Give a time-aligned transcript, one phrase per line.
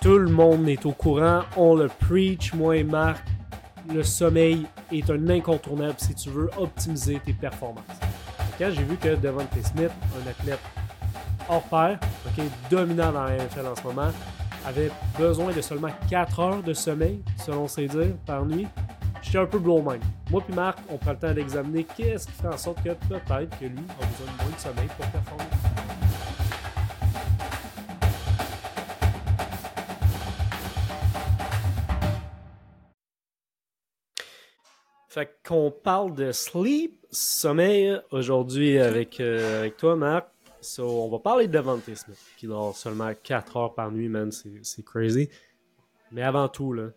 [0.00, 3.24] Tout le monde est au courant, on le preach, moi et Marc.
[3.92, 7.82] Le sommeil est un incontournable si tu veux optimiser tes performances.
[8.58, 10.60] Quand j'ai vu que Devontae Smith, un athlète
[11.48, 11.98] hors pair,
[12.70, 14.12] dominant dans la NFL en ce moment,
[14.64, 18.68] avait besoin de seulement 4 heures de sommeil, selon ses dires, par nuit,
[19.20, 20.02] j'étais un peu blow mind.
[20.30, 23.58] Moi puis Marc, on prend le temps d'examiner qu'est-ce qui fait en sorte que peut-être
[23.58, 25.44] que lui a besoin de moins de sommeil pour performer.
[35.08, 40.28] Fait qu'on parle de sleep, sommeil, aujourd'hui avec, euh, avec toi, Marc.
[40.60, 44.30] So, on va parler de Devante Smith, qui dort seulement 4 heures par nuit, man,
[44.30, 45.30] c'est crazy.
[46.12, 46.88] Mais avant tout, là,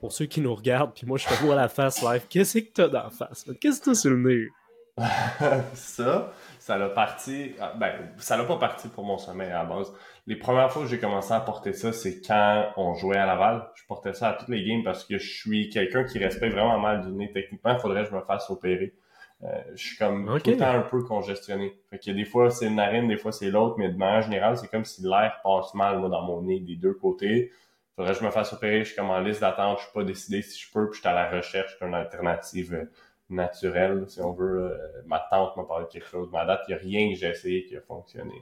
[0.00, 2.72] pour ceux qui nous regardent, puis moi je te vois la face live, qu'est-ce que
[2.72, 3.46] t'as dans la face?
[3.60, 4.48] Qu'est-ce que t'as sur le nez?
[5.74, 6.32] ça,
[6.64, 7.52] ça l'a parti.
[7.60, 9.92] Ah, ben, ça l'a pas parti pour mon sommeil à la base.
[10.26, 13.68] Les premières fois que j'ai commencé à porter ça, c'est quand on jouait à Laval.
[13.74, 16.78] Je portais ça à toutes les games parce que je suis quelqu'un qui respecte vraiment
[16.78, 17.30] mal du nez.
[17.30, 18.94] Techniquement, il faudrait que je me fasse opérer.
[19.42, 21.78] Euh, je suis comme tout le temps un peu congestionné.
[21.90, 24.56] Fait que des fois c'est une narine, des fois c'est l'autre, mais de manière générale,
[24.56, 27.52] c'est comme si l'air passe mal moi, dans mon nez des deux côtés.
[27.94, 30.02] Faudrait que je me fasse opérer, je suis comme en liste d'attente, je suis pas
[30.02, 32.88] décidé si je peux, puis je suis à la recherche d'une alternative
[33.30, 34.70] euh, naturelle, si on veut.
[34.70, 36.28] Euh, ma tante m'a parlé de quelque chose.
[36.32, 38.32] Ma date, il n'y a rien que j'ai essayé qui a fonctionné.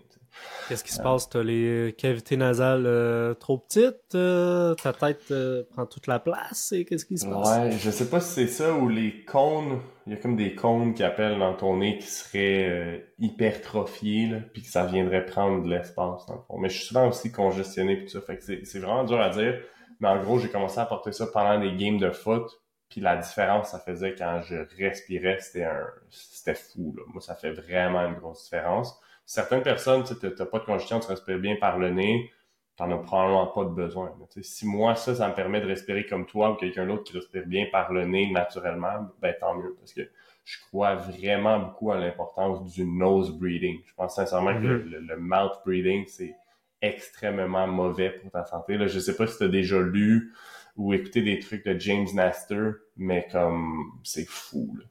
[0.69, 1.29] Qu'est-ce qui se passe?
[1.29, 4.15] Tu as les cavités nasales euh, trop petites?
[4.15, 5.33] Euh, ta tête
[5.71, 6.73] prend toute la place?
[6.73, 7.59] Et qu'est-ce qui se passe?
[7.59, 9.81] Ouais, je sais pas si c'est ça ou les cônes.
[10.07, 14.63] Il y a comme des cônes qui appellent dans ton nez qui seraient hypertrophiés, puis
[14.63, 16.59] que ça viendrait prendre de l'espace dans le fond.
[16.59, 18.21] Mais je suis souvent aussi congestionné puis tout ça.
[18.21, 19.61] Fait que c'est vraiment dur à dire.
[20.01, 22.62] Mais en gros, j'ai commencé à porter ça pendant des games de foot
[22.93, 26.95] puis la différence, ça faisait quand je respirais, c'était un, c'était fou.
[26.95, 27.05] Là.
[27.07, 29.01] Moi, ça fait vraiment une grosse différence.
[29.25, 32.31] Certaines personnes, tu n'as pas de congestion, tu respires bien par le nez,
[32.77, 34.15] tu n'en as probablement pas de besoin.
[34.21, 37.17] Mais, si moi, ça, ça me permet de respirer comme toi ou quelqu'un d'autre qui
[37.17, 39.75] respire bien par le nez naturellement, ben tant mieux.
[39.81, 40.03] Parce que
[40.45, 43.81] je crois vraiment beaucoup à l'importance du nose breathing.
[43.87, 45.07] Je pense sincèrement que mm-hmm.
[45.07, 46.37] le, mouth breathing, c'est
[46.83, 48.77] extrêmement mauvais pour ta santé.
[48.77, 50.35] Là, je sais pas si tu as déjà lu
[50.77, 54.77] ou écouter des trucs de James Naster, mais comme c'est fou.
[54.79, 54.85] Là.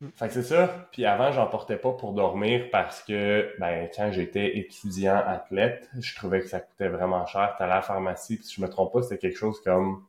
[0.00, 0.08] Mm.
[0.14, 0.88] Fait que c'est ça.
[0.92, 6.14] Puis avant, j'en portais pas pour dormir parce que ben quand j'étais étudiant athlète, je
[6.14, 7.54] trouvais que ça coûtait vraiment cher.
[7.58, 10.04] T'allais à la pharmacie, puis si je me trompe pas, c'était quelque chose comme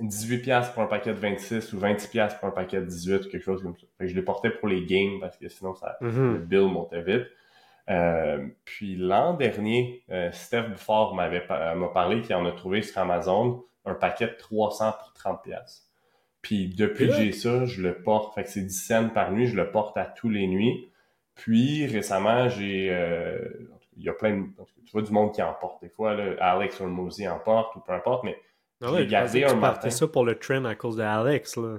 [0.00, 3.42] 18$ pour un paquet de 26 ou 20$ pour un paquet de 18 ou quelque
[3.42, 3.86] chose comme ça.
[3.98, 6.32] Fait que je les portais pour les games parce que sinon ça mm-hmm.
[6.32, 7.26] le bill montait vite.
[7.88, 12.98] Euh, puis l'an dernier, euh, Steph Bouffard m'avait m'a parlé qu'il en a trouvé sur
[12.98, 15.90] Amazon un paquet de 300 pour 30 pièces.
[16.42, 18.34] Puis depuis que j'ai ça, je le porte.
[18.34, 20.90] Fait que c'est 10 cents par nuit, je le porte à tous les nuits.
[21.34, 23.38] Puis récemment, j'ai euh,
[23.96, 24.46] il y a plein de
[24.84, 27.80] tu vois du monde qui en porte des fois là, Alex Hormozy en porte ou
[27.80, 28.36] peu importe, mais
[28.82, 29.90] ah gardé un matin.
[29.90, 31.78] ça pour le trend à cause d'Alex là.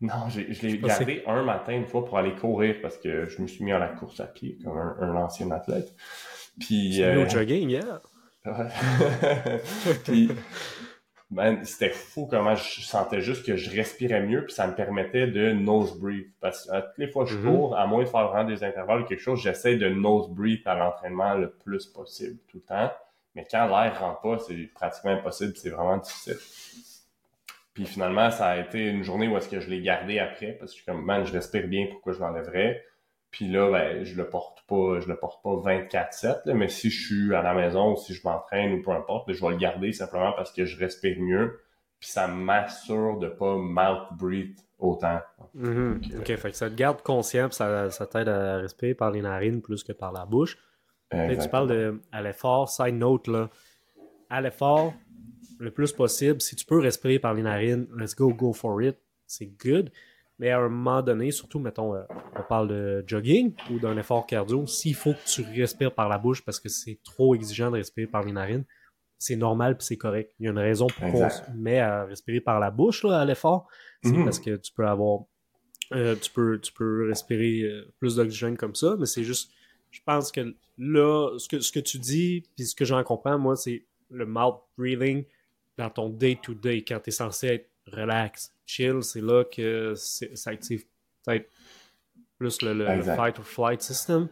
[0.00, 3.46] Non, je l'ai gardé un matin une fois pour aller courir parce que je me
[3.46, 5.94] suis mis à la course à pied comme un, ancien athlète.
[6.58, 7.28] Puis euh...
[7.28, 8.00] jogging, yeah.
[10.04, 10.30] Puis
[11.30, 15.28] ben, c'était fou comment je sentais juste que je respirais mieux, puis ça me permettait
[15.28, 16.32] de nose breathe.
[16.40, 17.44] Parce que toutes les fois que je mhm.
[17.44, 20.66] cours, à moins de faire vraiment des intervalles ou quelque chose, j'essaie de nose breathe
[20.66, 22.92] à l'entraînement le plus possible tout le temps.
[23.36, 26.36] Mais quand l'air rentre pas, c'est pratiquement impossible, c'est vraiment difficile.
[27.74, 30.72] Puis finalement, ça a été une journée où est-ce que je l'ai gardé après, parce
[30.72, 32.84] que je suis comme, man, je respire bien, pourquoi je l'enlèverais?
[33.30, 37.06] Puis là, ben, je le porte pas, je le porte pas 24-7, mais si je
[37.06, 39.92] suis à la maison ou si je m'entraîne ou peu importe, je vais le garder
[39.92, 41.60] simplement parce que je respire mieux.
[42.00, 45.20] Puis ça m'assure de pas mouth breathe autant.
[45.56, 46.18] Mm-hmm.
[46.18, 49.60] ok, fait que ça te garde conscient, ça, ça t'aide à respirer par les narines
[49.60, 50.56] plus que par la bouche.
[51.10, 53.50] tu parles de à l'effort, side note là.
[54.30, 54.94] À l'effort,
[55.58, 58.96] le plus possible, si tu peux respirer par les narines, let's go, go for it.
[59.26, 59.90] C'est good.
[60.40, 62.02] Mais à un moment donné, surtout, mettons, euh,
[62.34, 66.16] on parle de jogging ou d'un effort cardio, s'il faut que tu respires par la
[66.16, 68.64] bouche parce que c'est trop exigeant de respirer par les narines,
[69.18, 70.32] c'est normal puis c'est correct.
[70.40, 73.20] Il y a une raison pour qu'on se met à respirer par la bouche là,
[73.20, 73.68] à l'effort.
[74.02, 74.24] C'est mhm.
[74.24, 75.24] parce que tu peux avoir
[75.92, 79.52] euh, tu peux tu peux respirer euh, plus d'oxygène comme ça, mais c'est juste
[79.90, 83.38] je pense que là, ce que, ce que tu dis, puis ce que j'en comprends,
[83.38, 85.24] moi, c'est le mouth breathing
[85.76, 90.50] dans ton day-to-day, -day, quand tu es censé être relax, chill, c'est là que ça
[90.50, 90.84] active
[91.24, 91.48] peut-être
[92.38, 94.28] plus le, fight or flight system.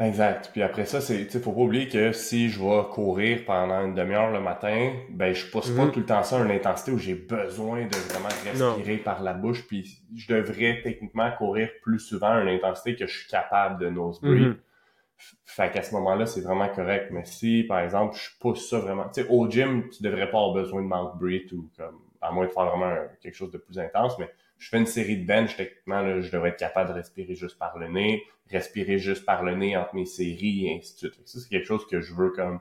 [0.00, 0.48] Exact.
[0.52, 3.94] Puis après ça, c'est, tu faut pas oublier que si je vais courir pendant une
[3.94, 5.92] demi-heure le matin, ben je pousse pas mhm.
[5.92, 9.34] tout le temps ça à une intensité où j'ai besoin de vraiment respirer par la
[9.34, 9.66] bouche.
[9.66, 13.90] Puis je devrais techniquement courir plus souvent à une intensité que je suis capable de
[13.90, 14.48] nose breathe.
[14.48, 14.56] Mhm.
[15.44, 17.08] Fait qu'à ce moment-là, c'est vraiment correct.
[17.10, 20.38] Mais si, par exemple, je pousse ça vraiment, tu sais, au gym, tu devrais pas
[20.38, 23.58] avoir besoin de mouth breathe ou comme, à moins de faire vraiment quelque chose de
[23.58, 26.90] plus intense, mais je fais une série de bench, techniquement, là, je devrais être capable
[26.90, 30.76] de respirer juste par le nez, respirer juste par le nez entre mes séries et
[30.76, 31.26] ainsi de suite.
[31.26, 32.60] Ça, c'est quelque chose que je veux comme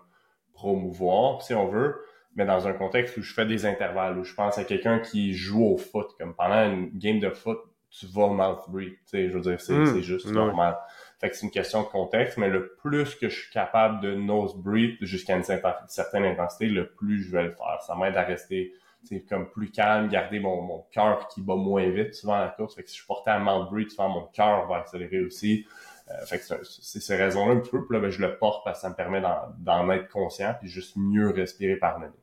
[0.54, 2.02] promouvoir, si on veut,
[2.36, 5.34] mais dans un contexte où je fais des intervalles, où je pense à quelqu'un qui
[5.34, 7.60] joue au foot, comme pendant une game de foot,
[7.90, 10.00] tu vas mouth breathe, tu sais, je veux dire, c'est hmm.
[10.02, 10.78] juste normal.
[11.20, 14.16] Fait que c'est une question de contexte, mais le plus que je suis capable de
[14.16, 17.82] nose breathe jusqu'à une certaine intensité, le plus je vais le faire.
[17.82, 18.74] Ça m'aide à rester
[19.04, 22.50] c'est comme plus calme, garder mon, mon cœur qui bat moins vite souvent à la
[22.50, 22.76] course.
[22.76, 25.66] Fait que si je portais un mount breathe, souvent mon cœur va accélérer aussi.
[26.10, 27.86] Euh, fait que c'est ces raisons-là un peu.
[27.86, 29.22] Puis là, ben, je le porte parce que ça me permet
[29.60, 32.14] d'en être conscient puis juste mieux respirer par le nez.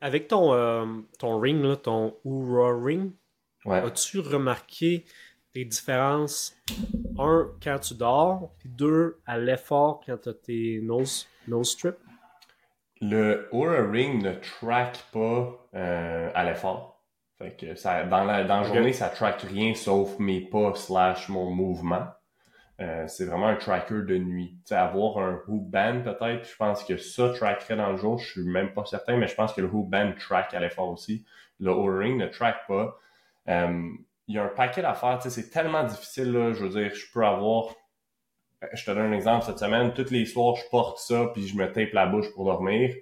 [0.00, 0.86] Avec ton, euh,
[1.18, 3.12] ton ring, là, ton Oura Ring,
[3.66, 5.04] as-tu remarqué
[5.54, 6.56] des différences,
[7.18, 11.98] un, quand tu dors, puis deux, à l'effort quand tu as tes nose, nose strips?
[13.00, 17.02] Le Aura Ring ne track pas euh, à l'effort.
[17.38, 21.30] Fait que ça, dans la, dans la journée, ça track rien sauf mes pas slash
[21.30, 22.06] mon mouvement.
[22.80, 24.58] Euh, c'est vraiment un tracker de nuit.
[24.64, 28.30] sais, avoir un hoop band peut-être, je pense que ça trackerait dans le jour, je
[28.30, 31.26] suis même pas certain, mais je pense que le hoop band track à l'effort aussi.
[31.58, 32.98] Le Aura Ring ne track pas.
[33.48, 33.88] Euh,
[34.28, 37.24] il y a un paquet d'affaires, c'est tellement difficile, là, je veux dire, je peux
[37.24, 37.74] avoir
[38.72, 41.56] je te donne un exemple cette semaine, tous les soirs, je porte ça, puis je
[41.56, 42.94] me tape la bouche pour dormir.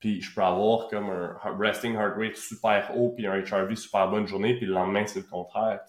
[0.00, 4.10] Puis je peux avoir comme un resting heart rate super haut, puis un HRV super
[4.10, 5.80] bonne journée, puis le lendemain, c'est le contraire.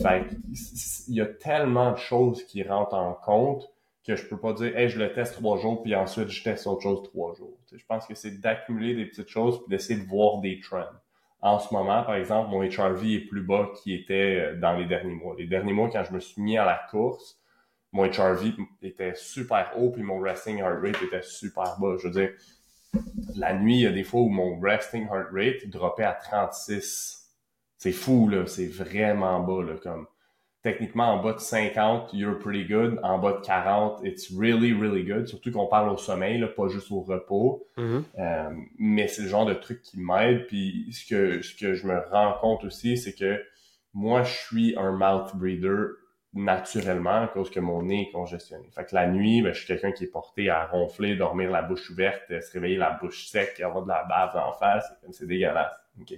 [0.00, 0.26] Fait
[1.08, 3.68] il y a tellement de choses qui rentrent en compte
[4.06, 6.66] que je peux pas dire hey, je le teste trois jours, puis ensuite je teste
[6.66, 7.56] autre chose trois jours.
[7.72, 10.84] je pense que c'est d'accumuler des petites choses, puis d'essayer de voir des trends.
[11.40, 14.86] En ce moment, par exemple, mon HRV est plus bas qu'il était euh, dans les
[14.86, 15.36] derniers mois.
[15.38, 17.37] Les derniers mois, quand je me suis mis à la course,
[17.92, 18.52] mon HRV
[18.82, 21.96] était super haut, puis mon resting heart rate était super bas.
[21.98, 22.30] Je veux dire,
[23.34, 27.30] la nuit, il y a des fois où mon resting heart rate droppait à 36.
[27.78, 28.46] C'est fou, là.
[28.46, 29.74] C'est vraiment bas, là.
[29.82, 30.06] Comme,
[30.62, 32.98] techniquement, en bas de 50, you're pretty good.
[33.02, 35.26] En bas de 40, it's really, really good.
[35.26, 37.66] Surtout qu'on parle au sommeil, là, pas juste au repos.
[37.76, 38.02] Mm-hmm.
[38.18, 40.46] Euh, mais c'est le genre de truc qui m'aide.
[40.46, 43.40] Puis ce que, ce que je me rends compte aussi, c'est que
[43.94, 45.92] moi, je suis un mouth breather
[46.34, 48.68] naturellement à cause que mon nez est congestionné.
[48.70, 51.62] Fait que la nuit, ben, je suis quelqu'un qui est porté à ronfler, dormir la
[51.62, 54.86] bouche ouverte, se réveiller la bouche sec, avoir de la bave en face.
[55.10, 55.74] C'est dégueulasse.
[56.00, 56.14] OK?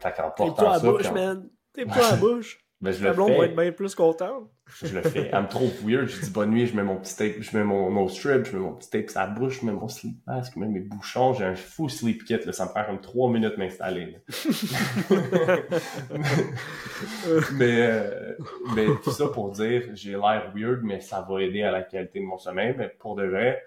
[0.00, 0.80] Fait qu'en portant ça...
[0.80, 1.48] T'es pas à bouche, man!
[1.72, 2.67] T'es pas à bouche!
[2.80, 4.48] Ben, je le blonde va être bien plus content.
[4.82, 5.30] Je le fais.
[5.32, 6.06] Elle me trop weird.
[6.06, 8.56] Je dis bonne nuit, je mets mon petit tape, je mets mon nose strip, je
[8.56, 10.78] mets mon petit tape sur la bouche, je mets mon sleep mask, je mets mes
[10.80, 11.32] bouchons.
[11.32, 12.52] J'ai un fou sleep kit, là.
[12.52, 14.18] Ça me prend comme trois minutes m'installer,
[17.54, 18.36] mais, euh,
[18.76, 22.20] mais tout ça pour dire, j'ai l'air weird, mais ça va aider à la qualité
[22.20, 22.76] de mon sommeil.
[22.78, 23.60] Mais pour de vrai,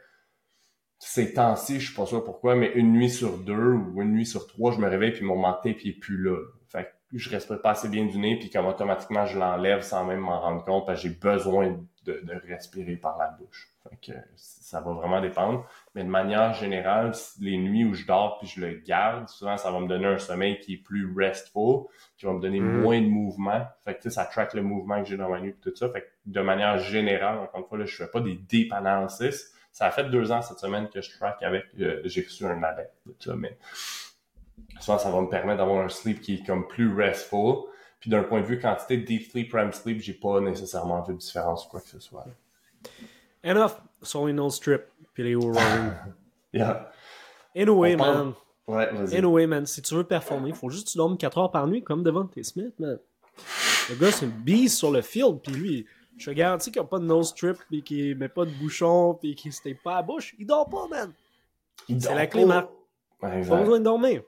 [0.99, 4.25] ces temps-ci, je suis pas sûr pourquoi, mais une nuit sur deux ou une nuit
[4.25, 6.37] sur trois, je me réveille puis mon mental puis il est plus là.
[6.69, 10.05] Fait que je respire pas assez bien du nez puis comme automatiquement je l'enlève sans
[10.05, 13.69] même m'en rendre compte parce que j'ai besoin de, de, respirer par la bouche.
[13.83, 15.67] Fait que ça va vraiment dépendre.
[15.93, 19.71] Mais de manière générale, les nuits où je dors puis je le garde, souvent ça
[19.71, 21.85] va me donner un sommeil qui est plus restful,
[22.17, 22.81] qui va me donner mm.
[22.81, 23.67] moins de mouvement.
[23.85, 25.89] Fait que ça track le mouvement que j'ai dans ma nuit et tout ça.
[25.89, 29.53] Fait que de manière générale, encore une fois, là, je fais pas des deep analysis
[29.71, 31.65] ça a fait deux ans cette semaine que je track avec.
[31.79, 33.57] Euh, j'ai reçu un adepte de ça, mais
[34.79, 37.65] souvent, ça va me permettre d'avoir un sleep qui est comme plus restful.
[37.99, 41.13] Puis d'un point de vue quantité de deep sleep, REM sleep, j'ai pas nécessairement vu
[41.13, 42.25] de différence ou quoi que ce soit.
[43.43, 44.81] Enough sur les nose strip
[45.13, 45.91] puis les rolling.
[46.53, 46.91] yeah.
[47.55, 48.33] Anyway, man.
[48.67, 49.17] Ouais, vas-y.
[49.17, 51.67] Anyway, man, si tu veux performer, il faut juste que tu dormes 4 heures par
[51.67, 52.97] nuit comme devant tes Smith, man.
[53.89, 55.85] Le gars, c'est une bise sur le field, puis lui,
[56.17, 58.51] je te garantis qu'il n'y a pas de nose strip, puis qu'il met pas de
[58.51, 60.35] bouchon, puis qu'il se pas à la bouche.
[60.39, 61.11] Il dort pas, man.
[61.87, 62.65] C'est la clé, man.
[63.19, 64.23] Pas besoin de dormir.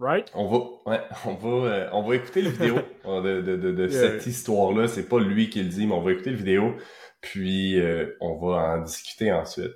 [0.00, 0.30] Right?
[0.34, 3.88] On va, ouais, on va, euh, on va écouter la vidéo de, de, de, de
[3.88, 4.88] cette histoire-là.
[4.88, 6.76] C'est pas lui qui le dit, mais on va écouter la vidéo.
[7.20, 9.74] Puis, euh, on va en discuter ensuite.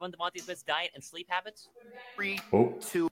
[0.00, 1.68] diet and sleep habits?
[2.16, 2.78] Three, oh.
[2.80, 3.10] two,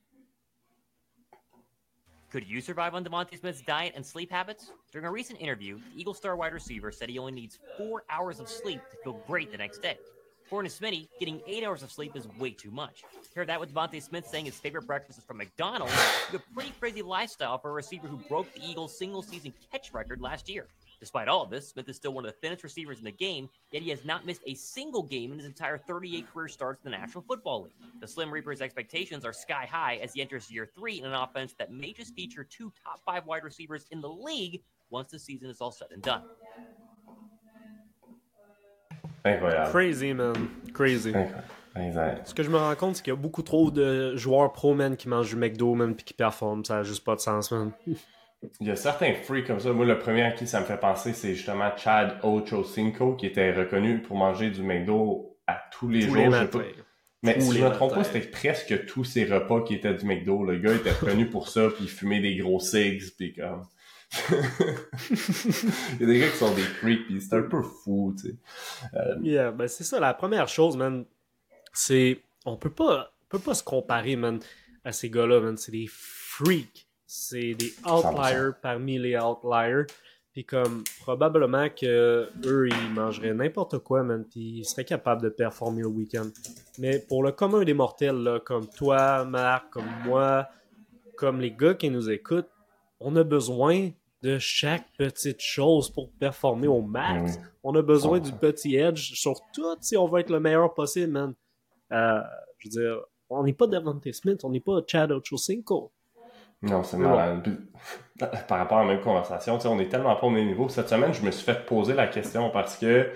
[2.30, 4.70] Could you survive on Devontae Smith's diet and sleep habits?
[4.92, 8.38] During a recent interview, the Eagle Star wide receiver said he only needs four hours
[8.38, 9.96] of sleep to feel great the next day.
[10.48, 13.04] According to Smitty, getting eight hours of sleep is way too much.
[13.34, 15.92] Hear that with Devontae Smith saying his favorite breakfast is from McDonald's?
[16.32, 20.22] a pretty crazy lifestyle for a receiver who broke the Eagles' single season catch record
[20.22, 20.66] last year.
[21.00, 23.50] Despite all of this, Smith is still one of the thinnest receivers in the game,
[23.72, 26.90] yet he has not missed a single game in his entire 38 career starts in
[26.90, 27.74] the National Football League.
[28.00, 31.52] The Slim Reaper's expectations are sky high as he enters year three in an offense
[31.58, 35.50] that may just feature two top five wide receivers in the league once the season
[35.50, 36.22] is all said and done.
[39.34, 39.70] Incroyable.
[39.70, 40.34] Crazy, man.
[40.74, 41.12] Crazy.
[41.76, 42.26] Exact.
[42.26, 44.74] Ce que je me rends compte, c'est qu'il y a beaucoup trop de joueurs pro,
[44.74, 46.64] man, qui mangent du McDo, man, puis qui performent.
[46.64, 47.70] Ça n'a juste pas de sens, man.
[48.60, 49.72] Il y a certains freaks comme ça.
[49.72, 53.52] Moi, le premier à qui ça me fait penser, c'est justement Chad Ochocinco, qui était
[53.52, 56.16] reconnu pour manger du McDo à tous les jours.
[57.22, 60.44] Mais si je me trompe pas, c'était presque tous ses repas qui étaient du McDo.
[60.44, 63.64] Le gars était reconnu pour ça, puis il fumait des gros cigs, puis comme...
[64.30, 68.28] il y a des gars qui sont des freaks, puis c'est un peu fou, tu
[68.28, 68.36] sais.
[68.94, 71.04] Euh, yeah, ben c'est ça, la première chose, man,
[71.72, 72.20] c'est...
[72.46, 74.40] On peut pas, on peut pas se comparer, man,
[74.84, 75.56] à ces gars-là, man.
[75.56, 76.88] C'est des freaks.
[77.06, 79.84] C'est des outliers parmi les outliers.
[80.32, 85.30] Puis comme probablement que eux ils mangeraient n'importe quoi, man, puis ils seraient capables de
[85.30, 86.28] performer au week-end.
[86.78, 90.48] Mais pour le commun des mortels, là, comme toi, Marc, comme moi,
[91.16, 92.50] comme les gars qui nous écoutent,
[93.00, 93.90] on a besoin
[94.22, 97.36] de chaque petite chose pour performer au max.
[97.36, 100.74] Ben on a besoin du petit edge sur tout si on veut être le meilleur
[100.74, 101.34] possible, man.
[101.92, 102.20] Euh,
[102.58, 103.00] je veux dire,
[103.30, 105.92] on n'est pas Devante Smith, on n'est pas Chad Ochocinco.
[106.62, 107.56] Non, c'est malade.
[108.18, 110.68] Par rapport à la même conversation, on est tellement pas au même niveau.
[110.68, 113.08] Cette semaine, je me suis fait poser la question parce que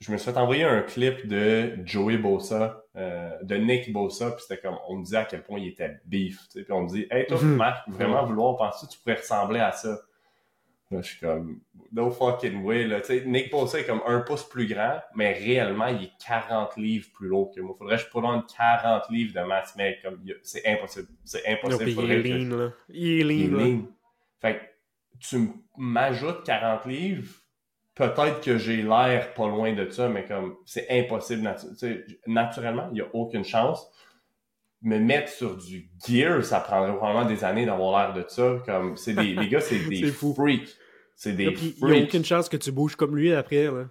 [0.00, 4.44] je me suis fait envoyer un clip de Joey Bosa, euh, de Nick Bosa, puis
[4.46, 7.06] c'était comme, on me disait à quel point il était beef, puis on me dit,
[7.10, 7.56] hey, toi, mhm.
[7.56, 9.98] Marc, vraiment vouloir penser tu pourrais ressembler à ça?
[10.90, 11.60] Là, je suis comme,
[11.92, 13.00] no fucking way, là.
[13.00, 16.76] Tu sais, Nick Bosa est comme un pouce plus grand, mais réellement, il est 40
[16.76, 17.74] livres plus lourd que moi.
[17.78, 21.08] Faudrait que je prenne 40 livres de masse, mais comme, c'est impossible.
[21.24, 21.90] C'est impossible.
[21.90, 22.70] il est lean, là.
[22.90, 23.80] Il est lean, là.
[24.40, 24.60] Fait que,
[25.20, 27.32] tu m'ajoutes 40 livres,
[27.94, 31.54] peut-être que j'ai l'air pas loin de ça, mais comme, c'est impossible.
[32.26, 33.90] naturellement, il n'y a aucune chance
[34.84, 38.58] me mettre sur du gear, ça prendrait probablement des années d'avoir l'air de ça.
[38.66, 40.76] Comme, c'est des, les gars, c'est des freaks.
[41.16, 41.74] C'est des freaks.
[41.80, 43.86] Il n'y a aucune chance que tu bouges comme lui après, là.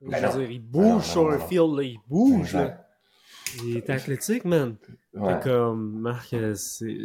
[0.00, 1.82] Je ben veux dire, il bouge sur un field, là.
[1.82, 2.86] Il bouge, là.
[3.64, 4.76] Il est athlétique, man.
[5.14, 5.38] Ouais.
[5.42, 6.96] comme, Marc, c'est...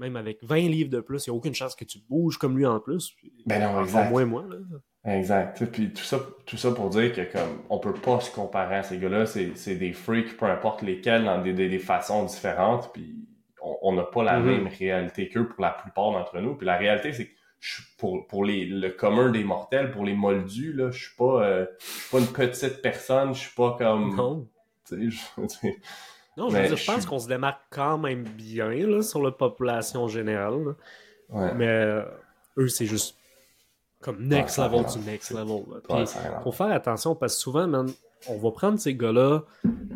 [0.00, 2.56] Même avec 20 livres de plus, il n'y a aucune chance que tu bouges comme
[2.56, 3.14] lui en plus.
[3.44, 4.10] Ben non, exact.
[4.10, 4.56] moins moi, là.
[5.04, 5.62] Exact.
[5.66, 8.82] Puis tout ça, tout ça pour dire que comme on peut pas se comparer à
[8.82, 12.90] ces gars-là, c'est des freaks, peu importe lesquels, dans des, des, façons différentes.
[12.94, 13.14] Puis
[13.82, 14.44] on n'a pas la mm-hmm.
[14.44, 16.54] même réalité qu'eux pour la plupart d'entre nous.
[16.54, 20.14] Puis la réalité, c'est que je, pour, pour les, le commun des mortels, pour les
[20.14, 24.16] moldus, là, je suis pas, euh, suis pas une petite personne, je suis pas comme.
[24.16, 24.48] Non.
[26.40, 29.30] non, je, veux dire, je pense qu'on se démarque quand même bien là, sur la
[29.30, 30.74] population générale.
[31.28, 31.52] Ouais.
[31.54, 32.02] Mais euh,
[32.56, 33.14] eux, c'est juste
[34.00, 35.64] comme next level du next level.
[35.86, 35.96] Puis,
[36.42, 37.90] faut faire attention parce que souvent, man,
[38.26, 39.42] on va prendre ces gars-là,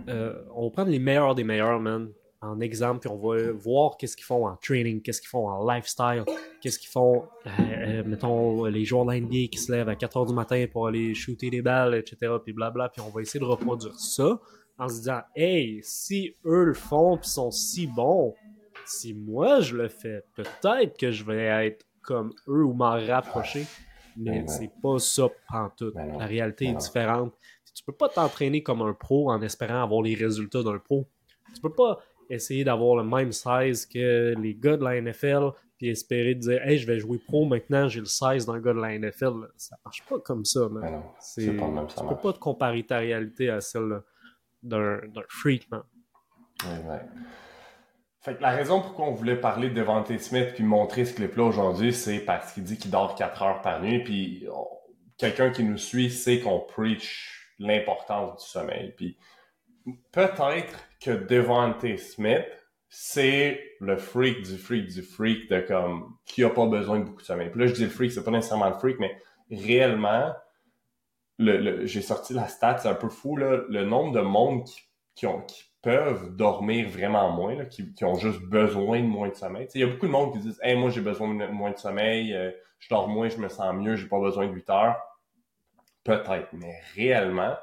[0.08, 2.10] euh, on va prendre les meilleurs des meilleurs, man,
[2.42, 5.66] en exemple, puis on va voir qu'est-ce qu'ils font en training, qu'est-ce qu'ils font en
[5.66, 6.24] lifestyle,
[6.60, 10.26] qu'est-ce qu'ils font, euh, mettons, les joueurs de l'NBA qui se lèvent à 4 h
[10.26, 13.46] du matin pour aller shooter des balles, etc., puis blabla, puis on va essayer de
[13.46, 14.38] reproduire ça
[14.78, 18.34] en se disant, hey, si eux le font, puis sont si bons,
[18.86, 23.66] si moi je le fais, peut-être que je vais être comme eux ou m'en rapprocher
[24.16, 25.92] mais c'est pas ça en tout.
[25.94, 27.34] La réalité est différente.
[27.74, 31.08] Tu peux pas t'entraîner comme un pro en espérant avoir les résultats d'un pro.
[31.54, 32.00] Tu peux pas
[32.30, 36.78] essayer d'avoir le même size que les gars de la NFL puis espérer dire Hey,
[36.78, 39.48] je vais jouer pro maintenant, j'ai le size d'un gars de la NFL.
[39.56, 41.02] Ça marche pas comme ça, man.
[41.36, 44.02] même, tu peux pas te comparer ta réalité à celle
[44.64, 45.83] d'un freak, man.
[48.21, 51.44] Fait que la raison pourquoi on voulait parler de Devante Smith puis montrer ce clip-là
[51.44, 54.02] aujourd'hui, c'est parce qu'il dit qu'il dort 4 heures par nuit.
[54.02, 54.47] Puis
[55.18, 58.94] quelqu'un qui nous suit sait qu'on preach l'importance du sommeil.
[58.97, 59.18] Puis
[60.11, 62.47] peut-être que Devante Smith,
[62.88, 67.21] c'est le freak du freak du freak de comme qui a pas besoin de beaucoup
[67.21, 67.50] de sommeil.
[67.50, 70.33] Puis là, je dis le freak, c'est pas nécessairement le freak, mais réellement,
[71.38, 74.80] le, j'ai sorti la stat, c'est un peu fou, là, le nombre de monde qui,
[75.14, 79.28] qui ont qui peuvent dormir vraiment moins, là, qui, qui, ont juste besoin de moins
[79.28, 79.68] de sommeil.
[79.74, 81.78] Il y a beaucoup de monde qui disent Hey, moi j'ai besoin de moins de
[81.78, 84.96] sommeil, euh, je dors moins, je me sens mieux, j'ai pas besoin de 8 heures.
[86.04, 87.56] Peut-être, mais réellement,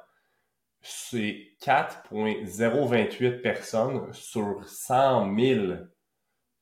[0.81, 5.73] c'est 4.028 personnes sur 100 000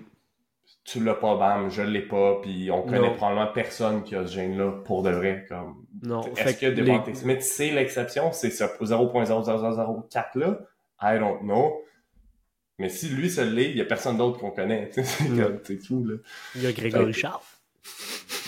[0.83, 4.33] Tu l'as pas, bam, je l'ai pas, puis on connaît probablement personne qui a ce
[4.33, 5.45] gène-là pour de vrai.
[5.47, 5.85] Comme.
[6.01, 6.23] Non.
[6.35, 8.31] Est-ce que Devante Smith, c'est l'exception?
[8.31, 10.59] C'est ce 0.0004 là?
[11.01, 11.83] I don't know.
[12.79, 14.89] Mais si lui se l'est, il y a personne d'autre qu'on connaît.
[14.93, 16.15] c'est tout, là.
[16.55, 17.41] Il y a Grégory Charles.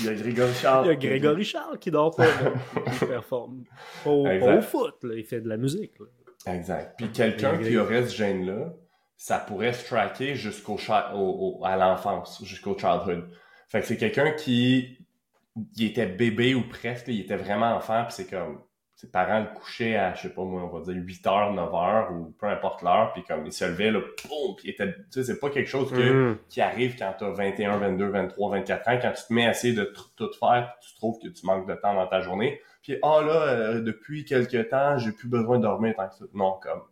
[0.02, 0.86] Il y a Grégory Charles.
[0.86, 2.26] Il y a Grégory Charles qui dort pas.
[3.02, 3.64] il performe.
[4.06, 4.26] Au,
[4.62, 5.16] foot, là.
[5.16, 5.94] il fait de la musique.
[6.00, 6.54] Là.
[6.54, 6.96] Exact.
[6.98, 8.74] Puis quelqu'un qui aurait ce gène-là,
[9.16, 10.78] ça pourrait se tracker jusqu'au
[11.14, 13.30] au, au, à l'enfance, jusqu'au childhood.
[13.68, 14.98] Fait que c'est quelqu'un qui
[15.76, 18.62] il était bébé ou presque, il était vraiment enfant, puis c'est comme
[19.02, 21.70] ses parents le couchaient à, je sais pas moi, on va dire 8 h 9
[21.72, 25.02] h ou peu importe l'heure, puis comme il se levait, là, boum, puis était, tu
[25.10, 26.38] sais, c'est pas quelque chose que, mm.
[26.48, 29.74] qui arrive quand t'as 21, 22, 23, 24 ans, quand tu te mets à essayer
[29.74, 33.18] de tout faire, tu trouves que tu manques de temps dans ta journée, puis ah
[33.18, 36.26] oh, là, euh, depuis quelques temps, j'ai plus besoin de dormir tant que ça.
[36.36, 36.84] Non, comme,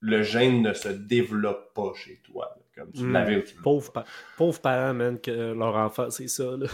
[0.00, 2.56] le gène ne se développe pas chez toi.
[2.74, 3.12] Comme tu mm.
[3.12, 3.92] l'avais pauvre,
[4.38, 6.56] pauvre parents, man, que leur enfant, c'est ça.
[6.56, 6.68] Là.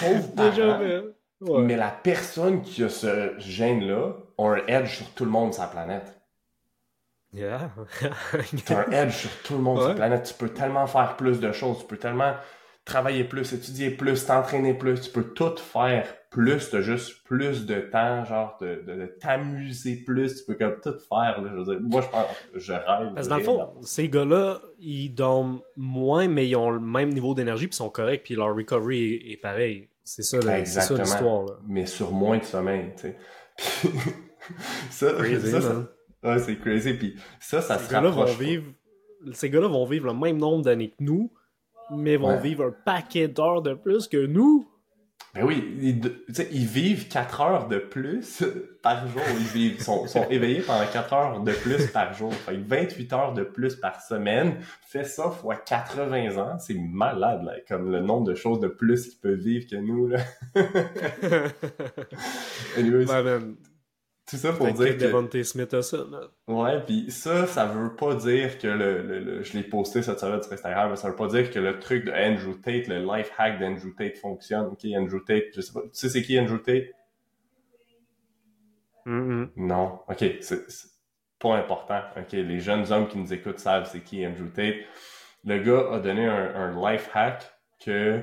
[0.00, 0.80] pauvre Déjà,
[1.48, 5.62] mais la personne qui a ce gène-là a un edge sur tout le monde sur
[5.62, 6.18] la planète.
[7.32, 7.70] Yeah.
[8.66, 10.24] tu as un edge sur tout le monde sur la planète.
[10.24, 11.78] Tu peux tellement faire plus de choses.
[11.80, 12.34] Tu peux tellement
[12.84, 15.00] travailler plus, étudier plus, t'entraîner plus.
[15.00, 16.68] Tu peux tout faire plus.
[16.70, 20.36] Tu as juste plus de temps, genre de, de, t'amuser plus.
[20.36, 21.40] Tu peux comme tout faire.
[21.40, 21.50] Là.
[21.52, 23.14] Je veux dire, moi, je pense, je rêve.
[23.14, 27.10] Parce que dans le fond, ces gars-là, ils dorment moins, mais ils ont le même
[27.10, 29.88] niveau d'énergie, puis ils sont corrects, puis leur recovery est pareil.
[30.04, 31.46] C'est ça, l'histoire.
[31.66, 33.16] Mais sur moins de sommeil, tu sais.
[34.90, 35.88] ça, crazy, ça, ça,
[36.24, 36.94] ouais, c'est crazy.
[36.94, 38.38] Puis ça, ça se rapproche.
[38.38, 38.72] vivre,
[39.32, 41.32] ces gars-là vont vivre le même nombre d'années que nous,
[41.90, 44.68] mais vont vivre un paquet d'heures de plus que nous.
[45.34, 46.02] Ben oui, ils,
[46.50, 48.44] ils, vivent 4 heures de plus
[48.82, 49.22] par jour.
[49.30, 52.34] Ils vivent, sont, sont éveillés pendant 4 heures de plus par jour.
[52.34, 54.56] Fait 28 heures de plus par semaine.
[54.82, 56.58] Fais ça fois 80 ans.
[56.58, 60.08] C'est malade, là, comme le nombre de choses de plus qu'ils peuvent vivre que nous.
[60.08, 60.18] Là.
[62.76, 63.06] Anyways,
[64.26, 65.42] tout ça pour dire que...
[65.42, 66.06] Smith a ça,
[66.46, 69.02] Ouais, puis ça, ça veut pas dire que le...
[69.02, 71.78] le, je l'ai posté cette semaine sur Instagram, mais ça veut pas dire que le
[71.78, 74.66] truc de Andrew Tate, le life hack d'Andrew Tate fonctionne.
[74.66, 75.82] Ok, Andrew Tate, je sais pas...
[75.82, 76.86] Tu sais c'est qui Andrew Tate?
[79.04, 79.98] Non.
[80.08, 80.64] Ok, c'est
[81.38, 82.00] pas important.
[82.16, 84.76] Ok, les jeunes hommes qui nous écoutent savent c'est qui Andrew Tate.
[85.44, 87.52] Le gars a donné un, un life hack
[87.84, 88.22] que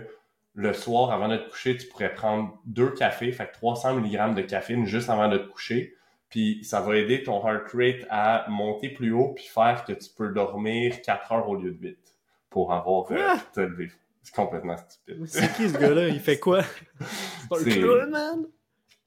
[0.60, 4.42] le soir, avant de te coucher, tu pourrais prendre deux cafés, fait 300 mg de
[4.42, 5.96] caféine juste avant de te coucher
[6.30, 10.10] puis ça va aider ton heart rate à monter plus haut puis faire que tu
[10.16, 11.98] peux dormir 4 heures au lieu de 8
[12.50, 13.92] pour avoir euh, te lever.
[14.22, 15.26] C'est complètement stupide.
[15.26, 16.08] C'est qui ce gars-là?
[16.10, 16.62] Il fait quoi?
[17.58, 18.46] C'est un man?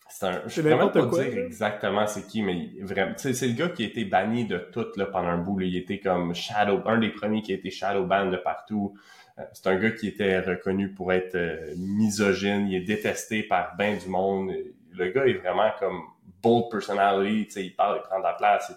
[0.09, 3.71] C'est un, je peux même pas dire exactement c'est qui, mais vraiment, c'est le gars
[3.71, 5.59] qui a été banni de tout là, pendant un bout.
[5.59, 5.65] Là.
[5.65, 8.95] Il était comme shadow, un des premiers qui a été shadow ban de partout.
[9.39, 12.69] Euh, c'est un gars qui était reconnu pour être euh, misogyne.
[12.69, 14.53] Il est détesté par bien du monde.
[14.93, 16.03] Le gars est vraiment comme
[16.43, 18.73] bold personality, tu sais, il parle, il prend de la place.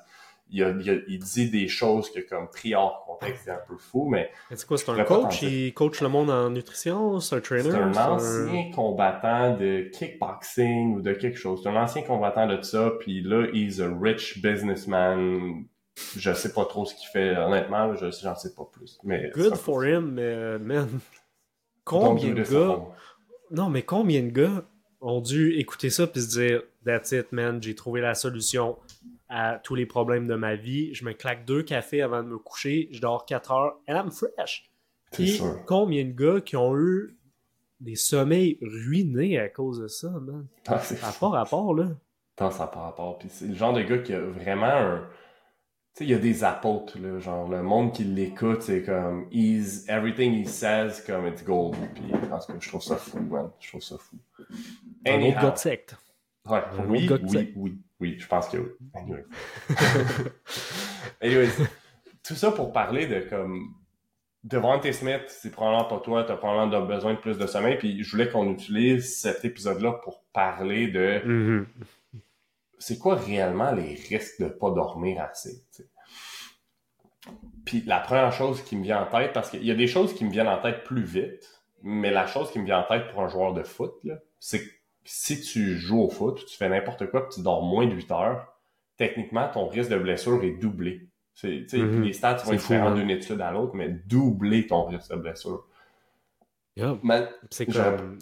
[0.52, 4.30] Il, il, dit des choses que, comme pris hors contexte, c'est un peu fou, mais.
[4.52, 5.42] C'est quoi, c'est un coach?
[5.42, 7.20] Il coach le monde en nutrition?
[7.20, 7.72] C'est un trainer?
[7.72, 11.62] C'est un ancien combattant de kickboxing ou de quelque chose.
[11.64, 15.66] C'est un ancien combattant de ça, puis là, he's a rich businessman.
[16.18, 19.00] Je sais pas trop ce qu'il fait, honnêtement, je j'en sais pas plus.
[19.04, 21.00] Mais Good for him, mais man.
[21.84, 22.82] Combien de gars.
[23.52, 24.66] Non, mais combien de gars
[25.02, 28.78] ont dû écouter ça puis se dire That's it, man, j'ai trouvé la solution
[29.30, 30.94] à tous les problèmes de ma vie.
[30.94, 34.12] Je me claque deux cafés avant de me coucher, je dors 4 heures, and I'm
[34.12, 34.70] fresh.
[35.12, 37.18] Puis combien de gars qui ont eu
[37.80, 40.48] des sommeils ruinés à cause de ça, man?
[40.68, 41.90] Ah, ça n'a pas rapport, là.
[42.38, 43.18] ça n'a pas rapport.
[43.18, 45.08] Puis c'est le genre de gars qui a vraiment un.
[45.96, 49.28] Tu sais, il y a des apôtres, là, genre, le monde qui l'écoute, c'est comme,
[49.32, 51.78] he's, everything he says, comme, it's gold.
[51.94, 52.04] Puis,
[52.60, 53.50] je trouve ça fou, man.
[53.62, 54.18] Je trouve ça fou.
[55.08, 55.96] Un autre gars de secte.
[56.46, 59.16] Ouais, oui, oui, oui, oui, je pense que oui.
[61.22, 61.50] Anyways.
[62.24, 63.74] tout ça pour parler de comme
[64.44, 68.12] Devante Smith, c'est probablement pas toi, t'as probablement besoin de plus de sommeil, puis je
[68.12, 71.66] voulais qu'on utilise cet épisode-là pour parler de mm-hmm.
[72.80, 75.64] C'est quoi réellement les risques de pas dormir assez.
[77.66, 80.14] Puis la première chose qui me vient en tête, parce qu'il y a des choses
[80.14, 83.08] qui me viennent en tête plus vite, mais la chose qui me vient en tête
[83.12, 83.94] pour un joueur de foot,
[84.40, 84.70] c'est que
[85.04, 88.12] si tu joues au foot, tu fais n'importe quoi, puis tu dors moins de 8
[88.12, 88.56] heures,
[88.98, 91.08] techniquement, ton risque de blessure est doublé.
[91.34, 92.96] C'est, mm Les stats vont être différents hein.
[92.96, 95.68] d'une étude à l'autre, mais doubler ton risque de blessure.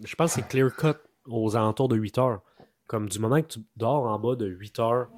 [0.03, 2.41] je pense que c'est clear cut aux alentours de 8 heures.
[2.93, 5.09] Comme du moment que tu dors en bas de 8 heures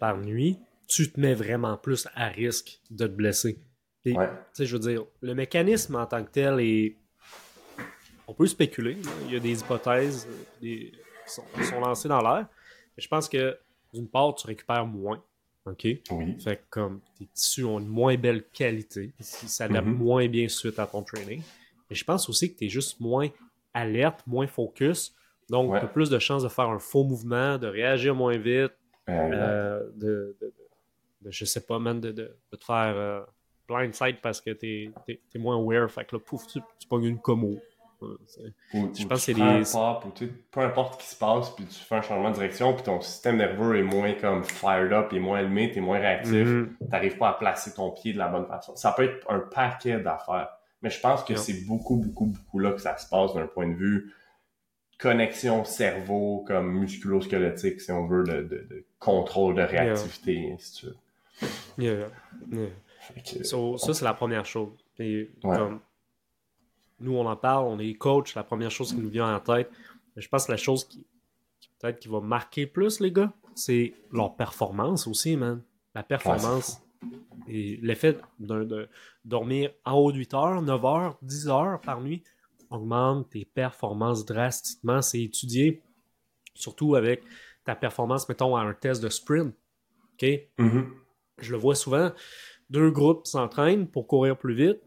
[0.00, 3.58] par nuit, tu te mets vraiment plus à risque de te blesser.
[4.06, 4.30] ouais.
[4.58, 6.96] Je veux dire, le mécanisme en tant que tel est.
[8.26, 8.96] On peut spéculer.
[9.26, 10.26] Il y a des hypothèses,
[10.62, 10.90] des,
[11.26, 11.44] sont,
[11.78, 12.46] lancés dans l'air.
[12.96, 13.58] Je pense que
[13.92, 15.22] d'une part, tu récupères moins.
[15.66, 15.86] OK?
[16.10, 16.40] Oui.
[16.40, 20.48] Fait que comme tes tissus ont une moins belle qualité, ça s'adapte mm moins bien
[20.48, 21.42] suite à ton training.
[21.90, 23.28] Mais je pense aussi que tu es juste moins
[23.74, 25.14] alerte, moins focus.
[25.50, 28.72] Donc, tu as plus de chances de faire un faux mouvement, de réagir moins vite,
[29.08, 30.52] euh, de, de,
[31.22, 33.20] de, je sais pas, même de, de, te faire euh,
[33.66, 35.90] blindside parce que tu es, moins aware.
[35.90, 37.58] Fait que là, pouf, tu, tu pognes une commo.
[38.02, 40.30] je pense que c'est des.
[40.50, 43.00] peu importe ce qui se passe, puis tu fais un changement de direction, puis ton
[43.00, 46.88] système nerveux est moins comme fired up, est moins allumé, t'es moins réactif, mm-hmm.
[46.90, 48.76] t'arrives pas à placer ton pied de la bonne façon.
[48.76, 50.50] Ça peut être un paquet d'affaires.
[50.80, 53.66] Mais je pense que c'est beaucoup, beaucoup, beaucoup là que ça se passe d'un point
[53.66, 54.12] de vue
[54.98, 60.76] connexion cerveau comme musculo-squelettique, si on veut, de, de, contrôle de réactivité, et ainsi de
[60.76, 60.96] suite.
[61.78, 62.08] Yeah.
[63.44, 64.70] ça, c'est la première chose.
[64.98, 65.78] nous,
[67.16, 69.70] on en parle, on est coach, la première chose qui nous vient en tête.
[70.16, 71.06] je pense que la chose qui,
[71.78, 75.62] peut-être qui va marquer plus les gars, c'est leur performance aussi, man.
[75.94, 76.82] La performance.
[77.46, 78.88] et l'effet de
[79.24, 82.22] dormir en haut de 8 heures, 9 heures, 10 heures par nuit,
[82.70, 85.02] augmente tes performances drastiquement.
[85.02, 85.82] C'est étudié,
[86.54, 87.22] surtout avec
[87.64, 89.54] ta performance, mettons, à un test de sprint.
[90.14, 90.28] OK?
[90.58, 90.86] Mm-hmm.
[91.40, 92.12] Je le vois souvent.
[92.70, 94.80] Deux groupes s'entraînent pour courir plus vite.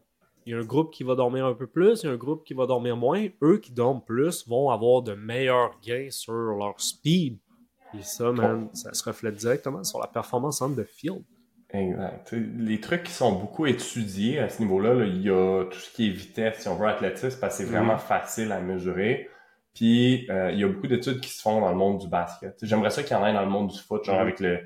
[0.44, 2.16] Il y a un groupe qui va dormir un peu plus, il y a un
[2.16, 3.28] groupe qui va dormir moins.
[3.42, 7.38] Eux qui dorment plus vont avoir de meilleurs gains sur leur speed.
[7.96, 11.22] Et ça, man, ça se reflète directement sur la performance en de field.
[11.72, 12.32] Exact.
[12.32, 16.08] Les trucs qui sont beaucoup étudiés à ce niveau-là, il y a tout ce qui
[16.08, 17.98] est vitesse, si on veut athlétisme, parce que c'est vraiment mm-hmm.
[17.98, 19.30] facile à mesurer.
[19.74, 22.58] Puis euh, il y a beaucoup d'études qui se font dans le monde du basket.
[22.62, 24.20] J'aimerais ça qu'il y en ait dans le monde du foot, genre mm-hmm.
[24.20, 24.60] avec le.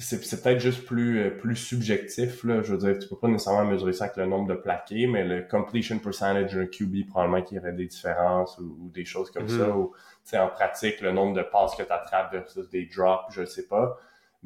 [0.00, 2.60] C'est peut-être juste plus euh, plus subjectif, là.
[2.60, 5.22] Je veux dire, tu peux pas nécessairement mesurer ça avec le nombre de plaqués, mais
[5.22, 9.48] le completion percentage d'un QB, probablement qu'il y aurait des différences ou, des choses comme
[9.48, 9.68] ça.
[9.68, 9.76] Mm-hmm.
[9.76, 9.92] Ou
[10.34, 13.96] en pratique, le nombre de passes que tu attrapes versus des drops, je sais pas.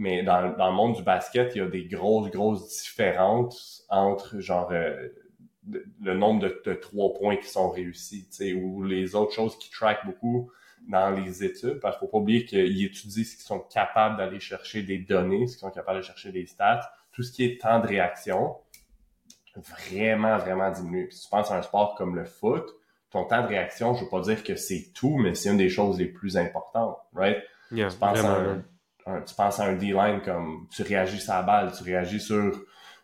[0.01, 4.41] Mais dans, dans, le monde du basket, il y a des grosses, grosses différences entre
[4.41, 5.09] genre euh,
[6.01, 10.51] le nombre de, trois points qui sont réussis, ou les autres choses qui traquent beaucoup
[10.89, 14.41] dans les études, parce qu'il faut pas oublier qu'ils étudient ce qu'ils sont capables d'aller
[14.41, 17.61] chercher des données, ce qu'ils sont capables de chercher des stats, tout ce qui est
[17.61, 18.57] temps de réaction,
[19.55, 21.11] vraiment, vraiment diminué.
[21.11, 22.65] si tu penses à un sport comme le foot,
[23.11, 25.69] ton temps de réaction, je veux pas dire que c'est tout, mais c'est une des
[25.69, 27.43] choses les plus importantes, right?
[27.69, 28.57] tu penses à
[29.27, 32.53] tu penses à un D-line comme tu réagis sur la balle, tu réagis sur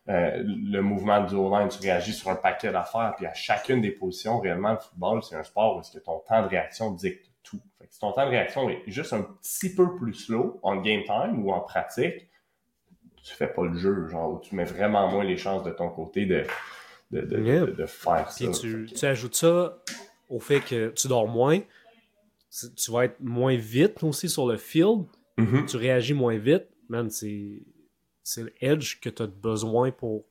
[0.09, 3.91] euh, le mouvement du O-line, tu réagis sur un paquet d'affaires, puis à chacune des
[3.91, 7.27] positions, réellement, le football, c'est un sport où est-ce que ton temps de réaction dicte
[7.43, 7.61] tout.
[7.79, 10.77] Fait que si ton temps de réaction est juste un petit peu plus slow en
[10.77, 12.29] game time ou en pratique,
[13.17, 16.25] tu fais pas le jeu, genre, tu mets vraiment moins les chances de ton côté
[16.25, 16.45] de,
[17.11, 18.51] de, de, faire ça.
[18.53, 19.77] Tu, tu ajoutes ça
[20.29, 21.59] au fait que tu dors moins,
[22.77, 25.07] tu vas être moins vite aussi sur le field,
[25.39, 25.67] Mm-hmm.
[25.67, 27.63] Tu réagis moins vite, man, c'est
[28.37, 30.25] le edge que tu as besoin pour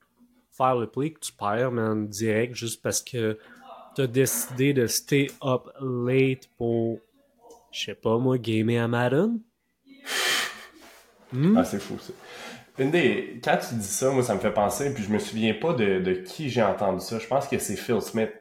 [0.52, 3.38] faire le play que tu perds, man, direct, juste parce que
[3.96, 7.00] tu as décidé de stay up late pour,
[7.72, 9.40] je sais pas moi, gamer à Madden.
[11.32, 11.58] Hmm?
[11.58, 12.14] Ah, c'est fou, ça.
[12.78, 13.40] Une des...
[13.44, 16.00] Quand tu dis ça, moi, ça me fait penser, puis je me souviens pas de,
[16.00, 17.20] de qui j'ai entendu ça.
[17.20, 18.32] Je pense que c'est Phil Smith.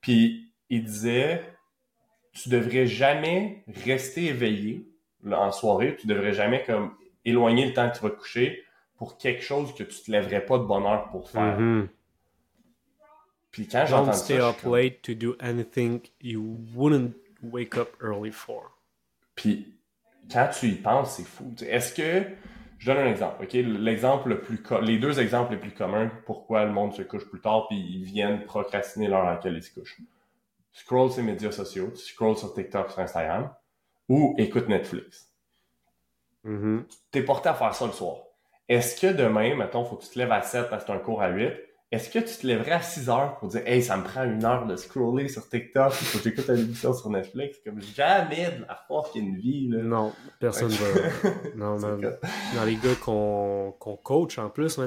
[0.00, 1.42] Puis il disait,
[2.32, 4.88] tu devrais jamais rester éveillé
[5.32, 8.64] en soirée, tu devrais jamais comme éloigner le temps que tu vas te coucher
[8.96, 11.58] pour quelque chose que tu te lèverais pas de bonne heure pour faire.
[11.58, 11.88] Mm-hmm.
[13.50, 18.32] Puis quand j'entends ça, stay up late to do anything you wouldn't wake up early
[18.32, 18.76] for.
[19.34, 19.78] Puis
[20.30, 21.54] quand tu y penses, c'est fou.
[21.60, 22.26] Est-ce que
[22.78, 23.52] je donne un exemple, ok?
[23.52, 27.40] L'exemple le plus les deux exemples les plus communs pourquoi le monde se couche plus
[27.40, 30.00] tard puis ils viennent procrastiner l'heure à laquelle ils se couchent.
[30.72, 33.50] Scroll sur les médias sociaux, scroll sur TikTok, sur Instagram
[34.08, 35.30] ou écoute Netflix.
[36.44, 36.82] Mm-hmm.
[37.12, 38.16] Tu es porté à faire ça le soir.
[38.68, 40.96] Est-ce que demain, mettons, faut que tu te lèves à 7 parce que tu as
[40.96, 41.52] un cours à 8,
[41.92, 44.44] est-ce que tu te lèverais à 6 heures pour dire Hey, ça me prend une
[44.44, 47.58] heure de scroller sur TikTok, il faut que j'écoute une émission sur Netflix?
[47.64, 49.68] Comme jamais de la une vie.
[49.68, 49.82] Là.
[49.82, 51.30] Non, personne ne va.
[51.56, 52.16] non, man.
[52.56, 54.80] Dans les gars qu'on coach en plus,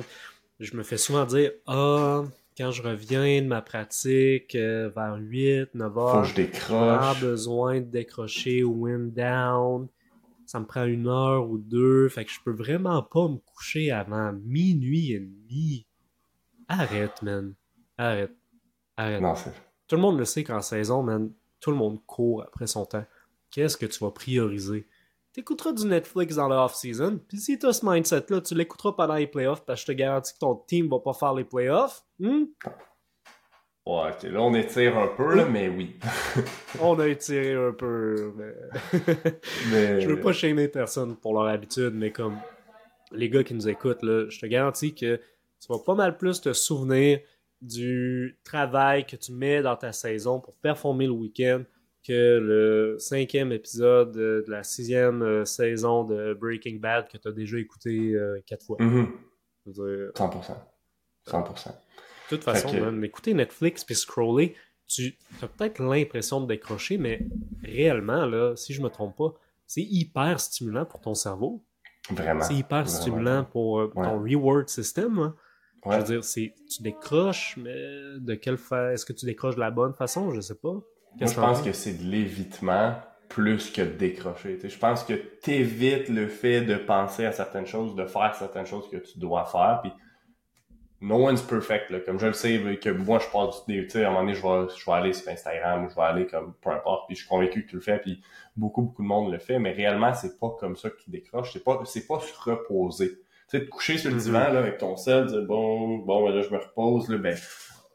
[0.59, 2.23] je me fais souvent dire Ah,
[2.57, 7.21] quand je reviens de ma pratique euh, vers 8, 9 heures, je décroche.
[7.21, 9.87] besoin de décrocher wind down.
[10.47, 12.09] Ça me prend une heure ou deux.
[12.09, 15.85] Fait que je peux vraiment pas me coucher avant minuit et demi.
[16.67, 17.53] Arrête, man.
[17.97, 18.35] Arrête.
[18.95, 19.21] Arrête.
[19.21, 19.35] Non,
[19.87, 23.05] tout le monde le sait qu'en saison, man, tout le monde court après son temps.
[23.51, 24.87] Qu'est-ce que tu vas prioriser?
[25.37, 29.27] T'écouteras du Netflix dans la off-season, puis si t'as ce mindset-là, tu l'écouteras pendant les
[29.27, 32.03] playoffs, parce que je te garantis que ton team va pas faire les playoffs.
[32.17, 32.45] Hmm?
[33.85, 35.95] Ouais, ok, là on étire un peu, là, mais oui.
[36.81, 40.01] on a étiré un peu, mais...
[40.01, 42.39] je veux pas shamer personne pour leur habitude, mais comme
[43.11, 46.41] les gars qui nous écoutent, là, je te garantis que tu vas pas mal plus
[46.41, 47.19] te souvenir
[47.61, 51.61] du travail que tu mets dans ta saison pour performer le week-end
[52.05, 57.31] que le cinquième épisode de la sixième euh, saison de Breaking Bad que tu as
[57.31, 58.77] déjà écouté euh, quatre fois.
[58.79, 59.07] Mm
[59.67, 60.55] 100%.
[61.27, 61.67] 100%.
[61.67, 61.73] De
[62.29, 63.03] toute façon, que...
[63.03, 64.55] écouter Netflix puis scroller,
[64.87, 67.25] tu as peut-être l'impression de décrocher, mais
[67.63, 69.33] réellement, là, si je me trompe pas,
[69.65, 71.63] c'est hyper stimulant pour ton cerveau.
[72.09, 72.43] Vraiment.
[72.43, 75.19] C'est hyper stimulant pour euh, ton reward system.
[75.19, 75.35] Hein.
[75.85, 77.75] Je veux dire, tu décroches, mais
[78.19, 80.31] de quelle façon Est-ce que tu décroches de la bonne façon?
[80.31, 80.75] Je sais pas.
[81.19, 82.95] Moi, je pense que c'est de l'évitement
[83.29, 84.57] plus que de décrocher.
[84.63, 88.65] je pense que tu évites le fait de penser à certaines choses, de faire certaines
[88.65, 89.79] choses que tu dois faire.
[89.81, 89.91] Puis
[91.01, 91.89] no one's perfect.
[91.89, 91.99] Là.
[91.99, 94.33] Comme je le sais, que moi, je passe du tu sais, à un moment donné,
[94.33, 97.15] je vais, je vais aller sur Instagram ou je vais aller comme peu importe, puis
[97.15, 98.21] je suis convaincu que tu le fais, puis
[98.55, 101.51] beaucoup, beaucoup de monde le fait, mais réellement, c'est pas comme ça que tu décroches.
[101.53, 103.09] C'est pas, c'est pas se reposer.
[103.49, 104.23] Tu sais, te coucher sur le mm-hmm.
[104.23, 107.37] divan, là, avec ton sel, dire bon, bon, ben là, je me repose, là, ben,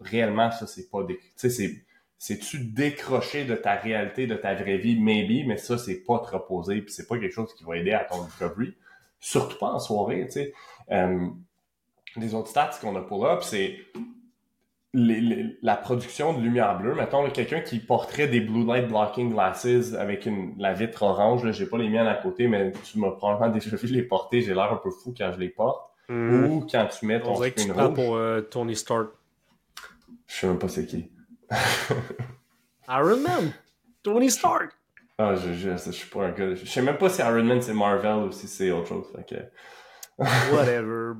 [0.01, 1.85] réellement, ça, c'est pas des, tu sais, c'est,
[2.23, 6.37] c'est-tu décrocher de ta réalité, de ta vraie vie, maybe, mais ça, c'est pas te
[6.37, 8.77] reposer, puis c'est pas quelque chose qui va aider à ton recovery.
[9.19, 10.55] Surtout pas en soirée, tu sais.
[10.93, 11.27] Euh,
[12.17, 13.77] les autres stats qu'on a pour là, c'est
[14.95, 16.95] la production de lumière bleue.
[16.95, 21.51] Mettons, quelqu'un qui porterait des blue light blocking glasses avec une, la vitre orange, là,
[21.51, 24.55] j'ai pas les miennes à côté, mais tu m'as probablement déjà vu les porter, j'ai
[24.55, 25.91] l'air un peu fou quand je les porte.
[26.09, 26.45] Hmm.
[26.45, 27.95] Ou quand tu mets ton screen tu rouge.
[27.95, 29.11] pour euh, Tony Stark.
[30.29, 31.11] Je sais même pas c'est qui.
[32.89, 33.53] Iron Man!
[34.03, 34.73] Tony Stark!
[35.19, 36.55] Ah, je, je, je, suis pas un gars.
[36.55, 39.07] Je sais même pas si Iron Man c'est Marvel ou si c'est autre chose.
[40.19, 41.15] Whatever.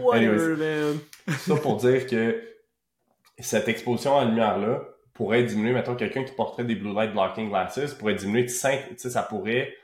[0.00, 0.98] Whatever, man.
[1.38, 2.42] Ça pour dire que
[3.38, 4.80] cette exposition à la lumière-là
[5.12, 8.88] pourrait diminuer, mettons, quelqu'un qui porterait des blue light blocking glasses pourrait diminuer de 5,
[8.88, 9.74] tu sais, ça pourrait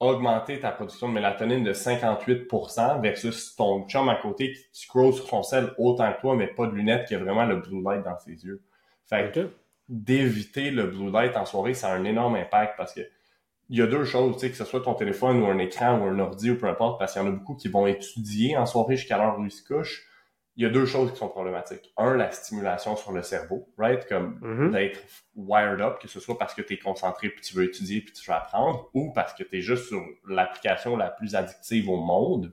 [0.00, 5.26] augmenter ta production de mélatonine de 58% versus ton chum à côté qui scroll sur
[5.26, 8.04] son sel autant que toi, mais pas de lunettes, qui a vraiment le blue light
[8.04, 8.62] dans ses yeux.
[9.08, 9.50] Fait que
[9.88, 13.00] d'éviter le blue light en soirée, ça a un énorme impact parce que
[13.70, 15.98] il y a deux choses, tu sais, que ce soit ton téléphone ou un écran
[15.98, 18.56] ou un ordi ou peu importe, parce qu'il y en a beaucoup qui vont étudier
[18.56, 20.06] en soirée jusqu'à l'heure où ils se couchent.
[20.56, 21.92] Il y a deux choses qui sont problématiques.
[21.96, 24.08] Un, la stimulation sur le cerveau, right?
[24.08, 24.72] Comme mm-hmm.
[24.72, 25.00] d'être
[25.36, 28.12] wired up, que ce soit parce que tu es concentré puis tu veux étudier puis
[28.12, 31.96] tu veux apprendre, ou parce que tu es juste sur l'application la plus addictive au
[31.96, 32.52] monde.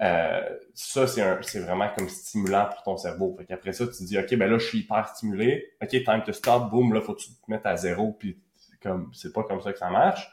[0.00, 0.40] Euh,
[0.74, 3.34] ça, c'est vraiment comme stimulant pour ton cerveau.
[3.36, 5.72] Fait qu'après ça, tu te dis, OK, ben là, je suis hyper stimulé.
[5.82, 8.38] OK, time to stop, boom, là, faut que tu te mettes à zéro, puis
[8.80, 10.30] comme, c'est pas comme ça que ça marche.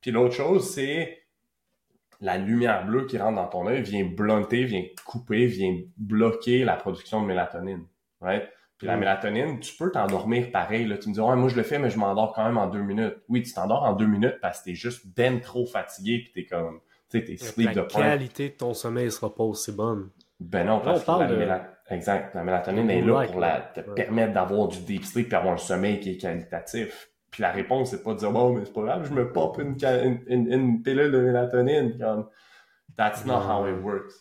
[0.00, 1.22] Puis l'autre chose, c'est
[2.20, 6.76] la lumière bleue qui rentre dans ton œil vient blunter, vient couper, vient bloquer la
[6.76, 7.86] production de mélatonine.
[8.20, 8.48] Right?
[8.76, 9.00] Puis la mm.
[9.00, 10.86] mélatonine, tu peux t'endormir pareil.
[10.86, 10.98] Là.
[10.98, 12.82] Tu me dis, ouais, moi je le fais, mais je m'endors quand même en deux
[12.82, 13.16] minutes.
[13.28, 16.46] Oui, tu t'endors en deux minutes parce que t'es juste ben trop fatigué puis t'es
[16.46, 16.80] comme,
[17.18, 18.02] sais, t'es sleep de point.
[18.02, 20.10] La qualité de ton sommeil sera pas aussi bonne.
[20.38, 21.94] Ben non, parce que la, de...
[21.94, 25.54] exact, la mélatonine est là pour la, te permettre d'avoir du deep sleep et avoir
[25.54, 27.10] un sommeil qui est qualitatif.
[27.30, 29.58] Puis la réponse, c'est pas de dire, bon, mais c'est pas grave, je me pop
[29.58, 29.76] une,
[30.26, 31.98] une, une, pilule de mélatonine.
[31.98, 32.26] Comme,
[32.96, 34.14] That's not how it works.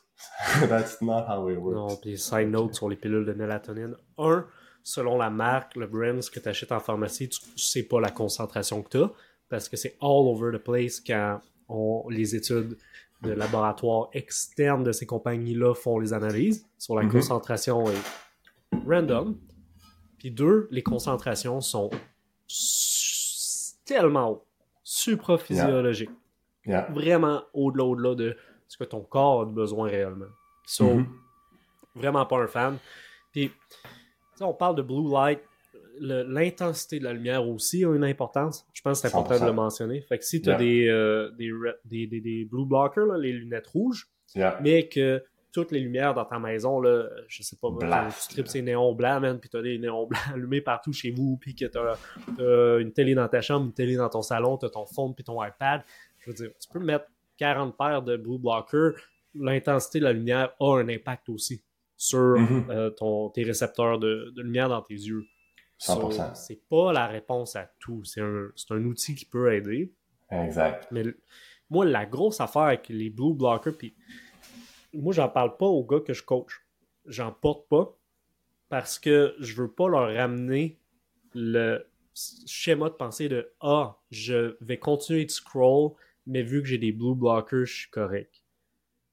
[0.69, 1.75] That's not how it works.
[1.75, 3.95] Non, puis side note sur les pilules de mélatonine.
[4.17, 4.45] Un,
[4.83, 8.11] selon la marque, le brand, ce que tu achètes en pharmacie, tu sais pas la
[8.11, 9.11] concentration que tu as,
[9.49, 12.77] parce que c'est all over the place quand on, les études
[13.21, 17.11] de laboratoire externes de ces compagnies-là font les analyses sur la mm-hmm.
[17.11, 19.37] concentration est random.
[20.17, 21.89] Puis deux, les concentrations sont
[23.85, 24.45] tellement haut,
[24.83, 26.11] supraphysiologique.
[26.89, 30.25] Vraiment au-delà, au-delà de ce que ton corps a besoin réellement.
[30.65, 31.05] So, mm-hmm.
[31.95, 32.77] vraiment pas un fan.
[33.31, 33.51] Puis,
[34.39, 35.41] on parle de blue light,
[35.99, 38.65] l'intensité de la lumière aussi a une importance.
[38.73, 40.01] Je pense que c'est important de le mentionner.
[40.01, 41.31] Fait que si tu as des, euh,
[41.85, 44.07] des, des, des, blue blockers, les lunettes rouges,
[44.61, 48.61] mais que toutes les lumières dans ta maison, là, je sais pas, tu tripes ces
[48.61, 51.93] néons blancs, man, puis t'as des néons blancs allumés partout chez vous, puis que t'as
[52.39, 55.23] as une télé dans ta chambre, une télé dans ton salon, t'as ton phone puis
[55.23, 55.81] ton iPad.
[56.19, 57.05] Je veux dire, tu peux mettre
[57.37, 58.91] 40 paires de blue blocker,
[59.33, 61.63] l'intensité de la lumière a un impact aussi
[61.97, 62.71] sur mm-hmm.
[62.71, 65.25] euh, ton, tes récepteurs de, lumière dans tes yeux.
[65.79, 66.35] 100%.
[66.35, 68.03] c'est pas la réponse à tout.
[68.03, 69.93] C'est un, un, outil qui peut aider.
[70.29, 70.87] Exact.
[70.91, 71.03] Mais
[71.69, 73.95] moi, la grosse affaire avec les blue blockers, puis
[74.93, 76.61] moi, j'en parle pas aux gars que je coach.
[77.05, 77.95] J'en porte pas
[78.67, 80.77] parce que je veux pas leur ramener
[81.33, 81.85] le
[82.45, 85.91] schéma de pensée de Ah, je vais continuer de scroll,
[86.27, 88.43] mais vu que j'ai des blue blockers, je suis correct.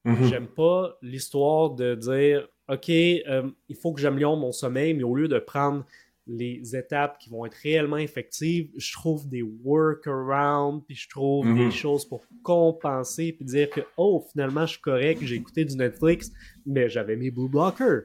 [0.05, 0.29] Mm-hmm.
[0.29, 5.15] J'aime pas l'histoire de dire OK, euh, il faut que j'améliore mon sommeil, mais au
[5.15, 5.85] lieu de prendre
[6.27, 11.67] les étapes qui vont être réellement effectives, je trouve des workarounds, puis je trouve des
[11.67, 11.71] mhm.
[11.71, 16.33] choses pour compenser, puis dire que, oh, finalement, je suis correct, j'ai écouté du Netflix,
[16.65, 18.03] mais j'avais mes Blue Blockers.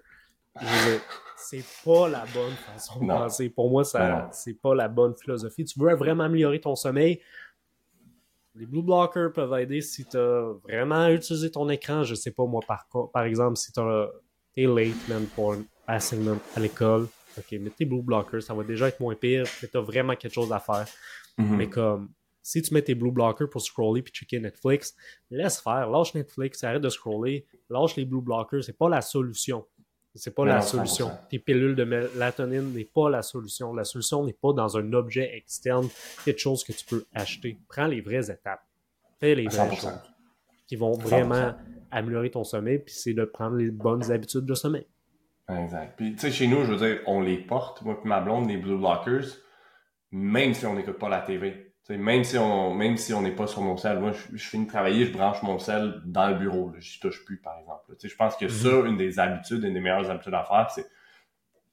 [1.37, 3.49] c'est pas la bonne façon de penser.
[3.49, 5.65] Pour moi, ça, c'est pas la bonne philosophie.
[5.65, 7.21] Tu veux vraiment améliorer ton sommeil,
[8.55, 12.03] les blue blockers peuvent aider si tu as vraiment utilisé ton écran.
[12.03, 13.79] Je sais pas, moi, par, par exemple, si tu
[14.57, 18.63] es late, man, pour un assignment à l'école, ok, mets tes blue blockers, ça va
[18.63, 20.85] déjà être moins pire, mais tu as vraiment quelque chose à faire.
[21.37, 21.55] Mm-hmm.
[21.55, 24.95] Mais comme, si tu mets tes blue blockers pour scroller puis checker Netflix,
[25.29, 29.65] laisse faire, lâche Netflix, arrête de scroller, lâche les blue blockers, c'est pas la solution.
[30.13, 31.09] C'est pas la solution.
[31.29, 33.73] Tes pilules de mélatonine n'est pas la solution.
[33.73, 35.87] La solution n'est pas dans un objet externe,
[36.25, 37.57] quelque chose que tu peux acheter.
[37.69, 38.61] Prends les vraies étapes.
[39.21, 39.87] Fais les vraies choses
[40.67, 41.53] qui vont vraiment
[41.91, 44.85] améliorer ton sommeil, puis c'est de prendre les bonnes habitudes de sommeil.
[45.59, 45.93] Exact.
[45.97, 48.49] Puis, tu sais, chez nous, je veux dire, on les porte, moi et ma blonde,
[48.49, 49.37] les Blue Lockers,
[50.11, 53.47] même si on n'écoute pas la TV même si on même si on n'est pas
[53.47, 56.71] sur mon sel, moi je, finis de travailler, je branche mon sel dans le bureau,
[56.77, 57.95] je touche plus par exemple.
[58.01, 58.87] Je pense que ça, mhm.
[58.87, 60.85] une des habitudes, une des meilleures habitudes à faire, c'est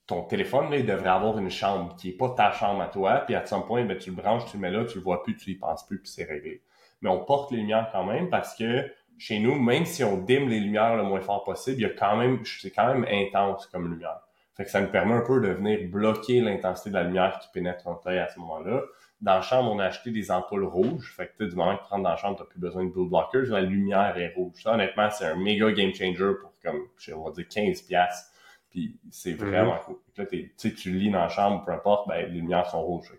[0.07, 3.25] ton téléphone, là, il devrait avoir une chambre qui est pas ta chambre à toi,
[3.27, 5.23] puis à un point, ben, tu le branches, tu le mets là, tu le vois
[5.23, 6.62] plus, tu y penses plus, puis c'est réglé.
[7.03, 10.48] Mais on porte les lumières quand même parce que chez nous, même si on dime
[10.48, 13.66] les lumières le moins fort possible, il y a quand même, c'est quand même intense
[13.66, 14.20] comme lumière.
[14.57, 17.48] Fait que ça nous permet un peu de venir bloquer l'intensité de la lumière qui
[17.52, 18.83] pénètre ton œil à ce moment-là.
[19.20, 21.14] Dans la chambre, on a acheté des ampoules rouges.
[21.16, 22.90] Fait que du moment que tu rentres dans la chambre, tu n'as plus besoin de
[22.90, 23.46] blue blockers.
[23.50, 24.62] La lumière est rouge.
[24.62, 28.33] Ça, honnêtement, c'est un méga game changer pour comme, je vais dire 15 pièces.
[28.70, 29.48] Puis c'est mhm.
[29.48, 29.96] vraiment cool.
[30.16, 33.12] Là, tu lis dans la chambre, peu importe, ben, les lumières sont rouges.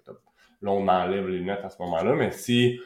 [0.62, 2.16] Là, on enlève les lunettes à ce moment-là.
[2.16, 2.80] Mais si,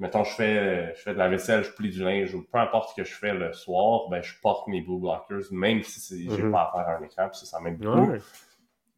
[0.00, 2.90] mettons, je fais, je fais de la vaisselle, je plie du linge ou peu importe
[2.90, 6.42] ce que je fais le soir, ben, je porte mes blue blockers, même si j'ai
[6.42, 6.50] mhm.
[6.50, 8.12] pas à faire un écran, puis ça, ça m'aide beaucoup.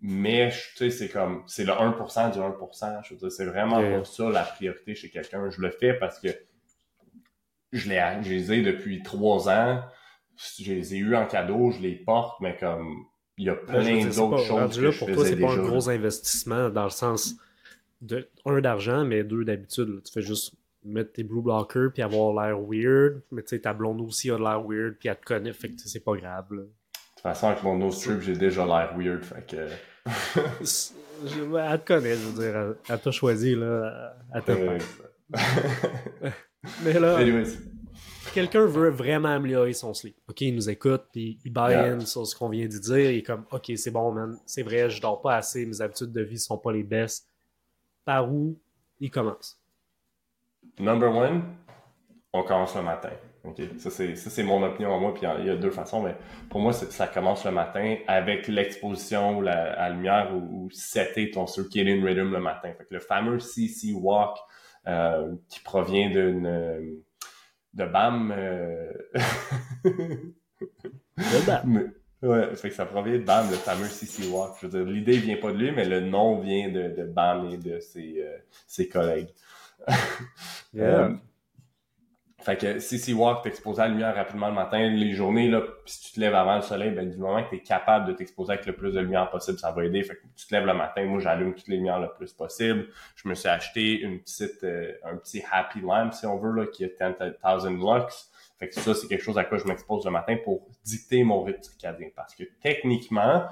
[0.00, 3.04] Mais, tu sais, c'est comme, c'est le 1% du 1%.
[3.04, 5.48] Je veux dire, c'est vraiment ça la priorité chez quelqu'un.
[5.50, 6.28] Je le fais parce que
[7.70, 9.80] je, les, je les ai depuis trois ans.
[10.58, 13.04] Je les ai eu en cadeau, je les porte, mais comme,
[13.38, 16.84] il y a plein d'autres choses que pour toi, c'est pas un gros investissement dans
[16.84, 17.36] le sens
[18.00, 20.02] de, un, d'argent, mais deux, d'habitude.
[20.04, 23.22] Tu fais juste mettre tes blue blockers puis avoir l'air weird.
[23.30, 25.74] Mais tu sais, ta blonde aussi a l'air weird puis elle te connaît, fait que
[25.78, 29.46] c'est pas grave, De toute façon, avec mon nose strip, j'ai déjà l'air weird, fait
[29.46, 29.68] que
[31.24, 32.74] elle te connaît, je veux dire.
[32.88, 34.14] Elle, t'a choisi, là.
[34.34, 34.54] Elle t'a
[36.84, 37.18] Mais là,
[38.34, 40.16] quelqu'un veut vraiment améliorer son sleep.
[40.28, 43.10] OK, il nous écoute, puis il buy in sur ce qu'on vient de dire.
[43.10, 44.38] Il est comme, OK, c'est bon, man.
[44.46, 45.64] C'est vrai, je dors pas assez.
[45.66, 47.28] Mes habitudes de vie sont pas les best.
[48.04, 48.58] Par où
[49.00, 49.61] il commence?
[50.78, 51.42] Number one,
[52.32, 53.10] on commence le matin.
[53.44, 56.14] OK, ça c'est mon opinion à moi, puis il y a deux façons, mais
[56.48, 61.48] pour moi, ça commence le matin avec l'exposition à la lumière ou, ou setter ton
[61.48, 62.72] circadian rhythm le matin.
[62.78, 64.38] Fait que le fameux CC Walk
[64.86, 67.02] euh, qui provient d'une
[67.74, 68.32] de BAM.
[68.36, 68.92] Euh...
[69.84, 71.92] de BAM.
[72.22, 74.52] Ouais, fait que ça provient de BAM, le fameux CC Walk.
[74.60, 77.50] Je veux dire, l'idée vient pas de lui, mais le nom vient de, de BAM
[77.50, 79.30] et de ses, euh, ses collègues.
[80.74, 80.84] yeah.
[80.84, 81.16] Euh,
[82.42, 86.08] fait que CC Walk, t'exposer à la lumière rapidement le matin, les journées, là, si
[86.08, 88.54] tu te lèves avant le soleil, ben, du moment que tu es capable de t'exposer
[88.54, 90.02] avec le plus de lumière possible, ça va aider.
[90.02, 92.88] Fait que tu te lèves le matin, moi, j'allume toutes les lumières le plus possible.
[93.14, 96.66] Je me suis acheté une petite, euh, un petit happy lamp, si on veut, là,
[96.66, 98.30] qui a 10,000 lux.
[98.58, 101.44] Fait que ça, c'est quelque chose à quoi je m'expose le matin pour dicter mon
[101.44, 102.08] rythme circadien.
[102.16, 103.44] Parce que techniquement,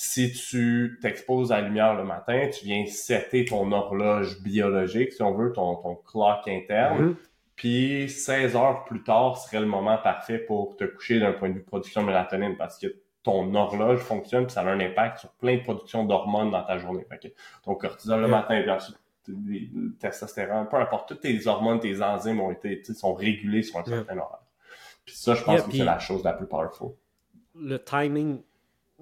[0.00, 5.22] si tu t'exposes à la lumière le matin, tu viens setter ton horloge biologique, si
[5.24, 7.10] on veut, ton, ton clock interne.
[7.10, 7.14] Mm-hmm.
[7.56, 11.54] Puis 16 heures plus tard serait le moment parfait pour te coucher d'un point de
[11.54, 12.86] vue production de mélatonine parce que
[13.24, 16.78] ton horloge fonctionne puis ça a un impact sur plein de productions d'hormones dans ta
[16.78, 17.04] journée.
[17.08, 17.34] Fait que
[17.64, 22.40] ton cortisol le matin, puis ensuite le testostérone, peu importe, toutes tes hormones, tes enzymes
[22.40, 24.46] ont été, sont régulées sur un certain horaire.
[25.04, 26.90] Puis ça, je pense que c'est la chose la plus powerful.
[27.56, 28.42] Le timing,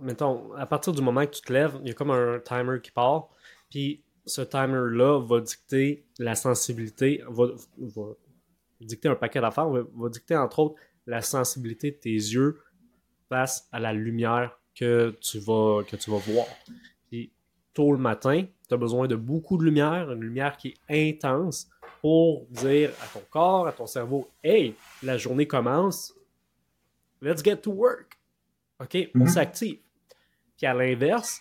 [0.01, 2.81] mettons, à partir du moment que tu te lèves, il y a comme un timer
[2.83, 3.29] qui part,
[3.71, 7.47] puis ce timer-là va dicter la sensibilité, va
[8.81, 10.75] dicter un paquet d'affaires, va, va, dicter entre autres
[11.07, 12.61] la sensibilité de tes yeux
[13.29, 16.47] face à la lumière que tu vas, que tu vas voir.
[17.09, 17.33] Puis
[17.73, 21.69] tôt le matin, tu as besoin de beaucoup de lumière, une lumière qui est intense
[22.01, 26.13] pour dire à ton corps, à ton cerveau, hey, la journée commence,
[27.23, 28.19] let's get to work.
[28.81, 29.29] OK, on mhm.
[29.29, 29.79] s'active.
[30.57, 31.41] Puis à l'inverse,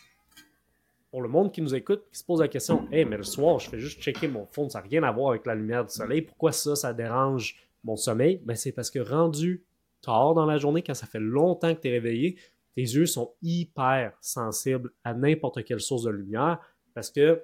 [1.12, 3.60] pour le monde qui nous écoute, qui se pose la question Hey, mais le soir,
[3.60, 5.94] je fais juste checker mon fond, ça n'a rien à voir avec la lumière du
[5.94, 6.22] soleil.
[6.22, 9.64] Pourquoi ça, ça dérange mon sommeil ben, C'est parce que rendu
[10.02, 12.38] tard dans la journée, quand ça fait longtemps que tu es réveillé,
[12.76, 16.60] tes yeux sont hyper sensibles à n'importe quelle source de lumière
[16.94, 17.44] parce que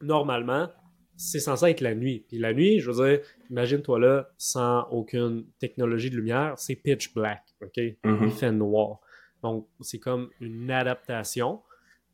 [0.00, 0.68] normalement,
[1.16, 2.24] c'est censé être la nuit.
[2.28, 7.14] Puis la nuit, je veux dire, imagine-toi là, sans aucune technologie de lumière, c'est pitch
[7.14, 7.76] black, OK?
[7.76, 8.24] Mm-hmm.
[8.24, 9.00] Il fait noir.
[9.44, 11.60] Donc, c'est comme une adaptation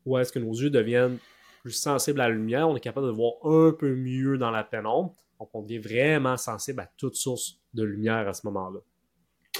[0.05, 1.17] où est-ce que nos yeux deviennent
[1.61, 4.65] plus sensibles à la lumière, on est capable de voir un peu mieux dans la
[4.65, 5.15] pénombre.
[5.39, 8.79] Donc, on devient vraiment sensible à toute source de lumière à ce moment-là.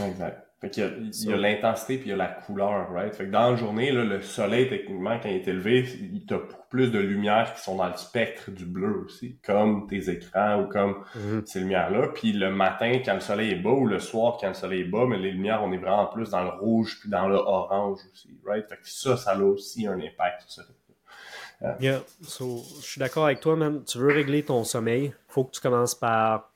[0.05, 0.50] Exact.
[0.61, 3.15] Fait qu'il y a, il y a l'intensité puis il y a la couleur, right?
[3.15, 6.37] Fait que dans la journée, là, le soleil, techniquement, quand il est élevé, il a
[6.37, 10.61] beaucoup plus de lumière qui sont dans le spectre du bleu aussi, comme tes écrans
[10.61, 11.41] ou comme Mhm.
[11.47, 12.09] ces lumières-là.
[12.13, 14.85] Puis le matin, quand le soleil est bas, ou le soir, quand le soleil est
[14.85, 17.97] bas, mais les lumières, on est vraiment plus dans le rouge puis dans le orange
[18.13, 18.67] aussi, right?
[18.69, 21.77] Fait que ça, ça a aussi un impact sur ça.
[21.79, 22.01] Yeah.
[22.21, 23.83] So, je suis d'accord avec toi, man.
[23.83, 26.50] Tu veux régler ton sommeil, faut que tu commences par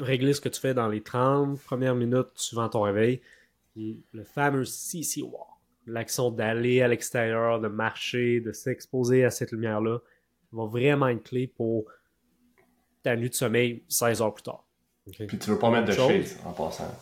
[0.00, 3.20] régler ce que tu fais dans les 30 premières minutes suivant ton réveil.
[3.72, 5.46] Puis le fameux CC Walk,
[5.86, 9.98] l'action d'aller à l'extérieur, de marcher, de s'exposer à cette lumière-là,
[10.52, 11.84] va vraiment être clé pour
[13.02, 14.64] ta nuit de sommeil 16 heures plus tard.
[15.12, 16.94] Puis tu veux pas mettre de shades en passant.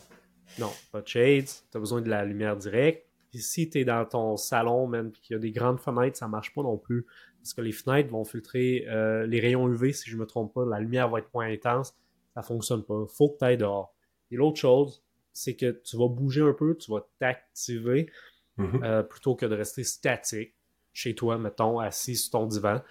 [0.58, 3.06] Non, pas de shades, tu as besoin de la lumière directe.
[3.30, 6.16] Puis si tu es dans ton salon, même, puis qu'il y a des grandes fenêtres,
[6.16, 7.04] ça marche pas non plus.
[7.40, 10.64] Parce que les fenêtres vont filtrer euh, les rayons UV, si je me trompe pas.
[10.64, 11.94] La lumière va être moins intense.
[12.36, 13.04] Ça fonctionne pas.
[13.08, 13.94] faut que tu ailles dehors.
[14.30, 18.10] Et l'autre chose, c'est que tu vas bouger un peu, tu vas t'activer
[18.58, 18.84] Mhm.
[18.84, 20.54] euh, plutôt que de rester statique
[20.92, 22.82] chez toi, mettons, assis sur ton divan.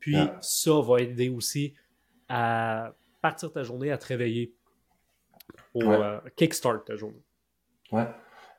[0.00, 0.38] Puis Yeah.
[0.40, 1.74] ça va aider aussi
[2.28, 4.54] à partir ta journée, à te réveiller
[5.72, 5.96] pour Ouais.
[6.02, 7.22] euh, kickstart ta journée.
[7.92, 8.06] Ouais,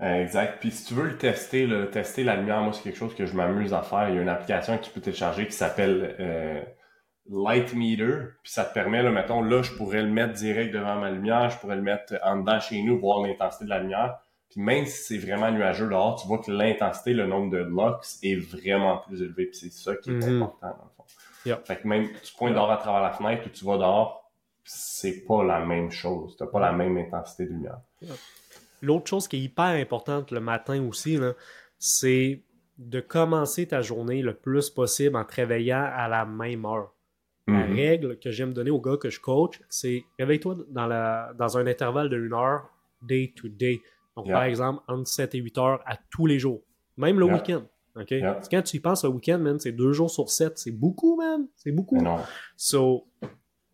[0.02, 0.60] euh, exact.
[0.60, 3.26] Puis si tu veux le tester, le tester la lumière, moi c'est quelque chose que
[3.26, 4.10] je m'amuse à faire.
[4.10, 6.16] Il y a une application que tu peux télécharger qui s'appelle
[7.30, 8.18] Light Meter.
[8.44, 11.50] Puis ça te permet, là, mettons, là, je pourrais le mettre direct devant ma lumière,
[11.50, 14.20] je pourrais le mettre en dedans chez nous, voir l'intensité de la lumière.
[14.50, 18.20] Puis même si c'est vraiment nuageux dehors, tu vois que l'intensité, le nombre de lux
[18.24, 19.48] est vraiment plus élevé.
[19.48, 20.42] Puis c'est ça qui est Mhm.
[20.44, 21.04] important dans le fond.
[21.46, 21.66] Yep.
[21.68, 24.32] Fait que même tu pointes dehors à travers la fenêtre ou tu vas dehors,
[24.64, 26.36] c'est pas la même chose.
[26.38, 27.80] T'as pas la même intensité de lumière.
[28.82, 31.20] L'autre chose qui est hyper importante le matin aussi,
[31.78, 32.42] c'est
[32.78, 36.94] de commencer ta journée le plus possible en te réveillant à la même heure.
[37.48, 37.76] La Mhm.
[37.76, 41.68] règle que j'aime donner aux gars que je coach, c'est réveille-toi dans, la, dans un
[41.68, 42.70] intervalle de une heure,
[43.04, 43.82] day to day.
[44.18, 44.36] Donc, Yeah.
[44.36, 46.62] par exemple, entre 7 et 8 heures à tous les jours.
[46.98, 47.36] Même le Yeah.
[47.36, 47.64] week-end.
[47.98, 48.12] OK?
[48.12, 48.34] Yeah.
[48.34, 50.58] Parce que Quand tu y penses, le week-end, man, c'est deux jours sur sept.
[50.58, 51.48] C'est beaucoup, man.
[51.56, 52.02] C'est beaucoup.
[52.02, 52.18] Non.
[52.58, 53.06] So,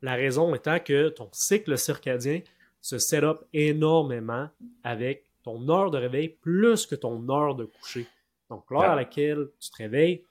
[0.01, 2.41] la raison étant que ton cycle circadien
[2.81, 4.49] se set up énormément
[4.83, 8.05] avec ton heure de réveil plus que ton heure de coucher.
[8.49, 10.25] Donc, l'heure à laquelle tu te réveilles,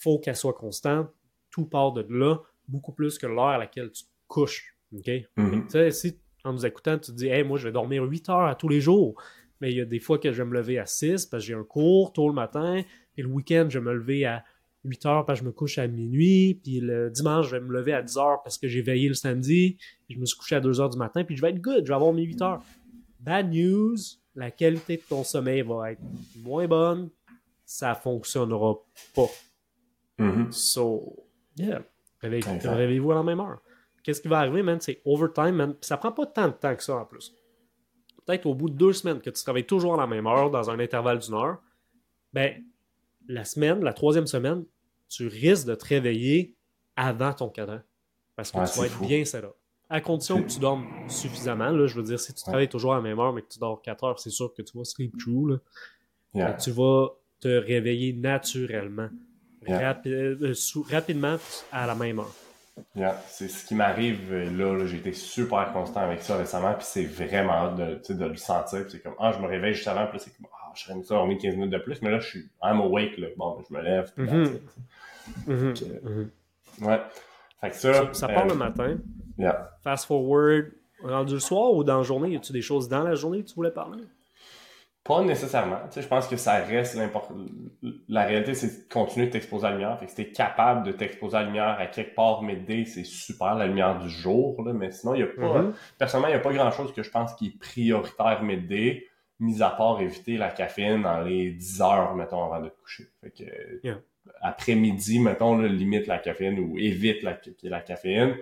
[0.00, 1.08] faut qu'elle soit constante.
[1.50, 2.36] Tout part de là,
[2.68, 4.76] beaucoup plus que l'heure à laquelle tu te couches.
[4.96, 5.04] OK?
[5.04, 5.28] Tu
[5.68, 8.44] sais, si en nous écoutant, tu te dis, hey, moi, je vais dormir 8 heures
[8.44, 9.20] à tous les jours.
[9.60, 11.46] Mais il y a des fois que je vais me lever à 6 parce que
[11.46, 12.82] j'ai un cours tôt le matin.
[13.14, 14.44] Puis le week-end, je vais me lever à
[14.84, 16.60] 8 heures parce que je me couche à minuit.
[16.62, 19.14] Puis le dimanche, je vais me lever à 10 heures parce que j'ai veillé le
[19.14, 19.78] samedi.
[20.06, 21.24] Puis je me suis couché à 2 heures du matin.
[21.24, 21.84] Puis je vais être good.
[21.86, 22.62] Je vais avoir mes 8 heures.
[23.20, 23.96] Bad news,
[24.34, 26.02] la qualité de ton sommeil va être
[26.42, 27.08] moins bonne.
[27.64, 28.74] Ça fonctionnera
[29.14, 29.30] pas.
[30.18, 30.52] Mhm.
[30.52, 31.24] So,
[31.56, 31.82] yeah.
[32.28, 33.60] Réveillez-vous à la même heure.
[34.02, 34.80] Qu'est-ce qui va arriver, man?
[34.80, 35.72] C'est overtime, man.
[35.74, 37.34] Puis ça prend pas tant de temps que ça, en plus.
[38.26, 40.70] Peut-être au bout de deux semaines que tu travailles toujours à la même heure, dans
[40.70, 41.58] un intervalle d'une heure,
[42.32, 42.62] ben,
[43.28, 44.64] la semaine, la troisième semaine,
[45.08, 46.54] tu risques de te réveiller
[46.96, 47.80] avant ton cadran.
[48.36, 49.06] Parce que Ouais, tu vas être fou.
[49.06, 49.54] bien set up.
[49.88, 52.96] À condition que tu dormes suffisamment, là, je veux dire, si tu travailles toujours à
[52.96, 55.16] la même heure, mais que tu dors 4 heures, c'est sûr que tu vas sleep
[55.18, 55.56] through, là.
[56.34, 56.54] Yeah.
[56.54, 57.08] Tu vas
[57.38, 59.08] te réveiller naturellement.
[59.68, 59.92] Yeah.
[59.94, 61.36] Rapi- euh, sous- rapidement
[61.72, 62.32] à la même heure.
[62.96, 63.20] Yeah.
[63.28, 64.86] C'est ce qui m'arrive euh, là, là.
[64.86, 68.84] j'ai été super constant avec ça récemment, puis c'est vraiment de, de le sentir.
[68.88, 71.04] C'est comme, ah, je me réveille juste avant, puis c'est comme, ah, je serais mieux
[71.04, 73.28] ça dormir 15 minutes de plus, mais là, je suis, I'm awake, là.
[73.36, 74.58] Bon, je me lève, puis Mhm.
[75.46, 75.82] Mhm, Ok.
[76.02, 76.30] mhm.
[76.82, 77.00] Ouais.
[77.60, 77.92] Fait que ça.
[77.94, 78.96] Ça, ça part euh, le matin.
[79.38, 79.70] yeah.
[79.84, 83.14] Fast forward, rendu le soir ou dans la journée, y a-tu des choses dans la
[83.14, 84.02] journée que tu voulais parler?
[85.04, 85.80] Pas nécessairement.
[85.90, 87.34] Tu sais, je pense que ça reste l'important.
[88.08, 89.98] La réalité, c'est de continuer de t'exposer à la lumière.
[89.98, 93.04] Fait que si t'es capable de t'exposer à la lumière à quelque part midday, c'est
[93.04, 94.72] super, la lumière du jour, là.
[94.72, 95.74] Mais sinon, il y a pas, Mhm.
[95.98, 99.04] personnellement, il n'y a pas grand chose que je pense qui est prioritaire midday,
[99.40, 103.04] mis à part éviter la caféine dans les 10 heures, mettons, avant de te coucher.
[103.20, 103.44] Fait que,
[103.82, 103.98] Yeah.
[104.40, 108.36] après-midi, mettons, là, limite la caféine ou évite la, la caféine.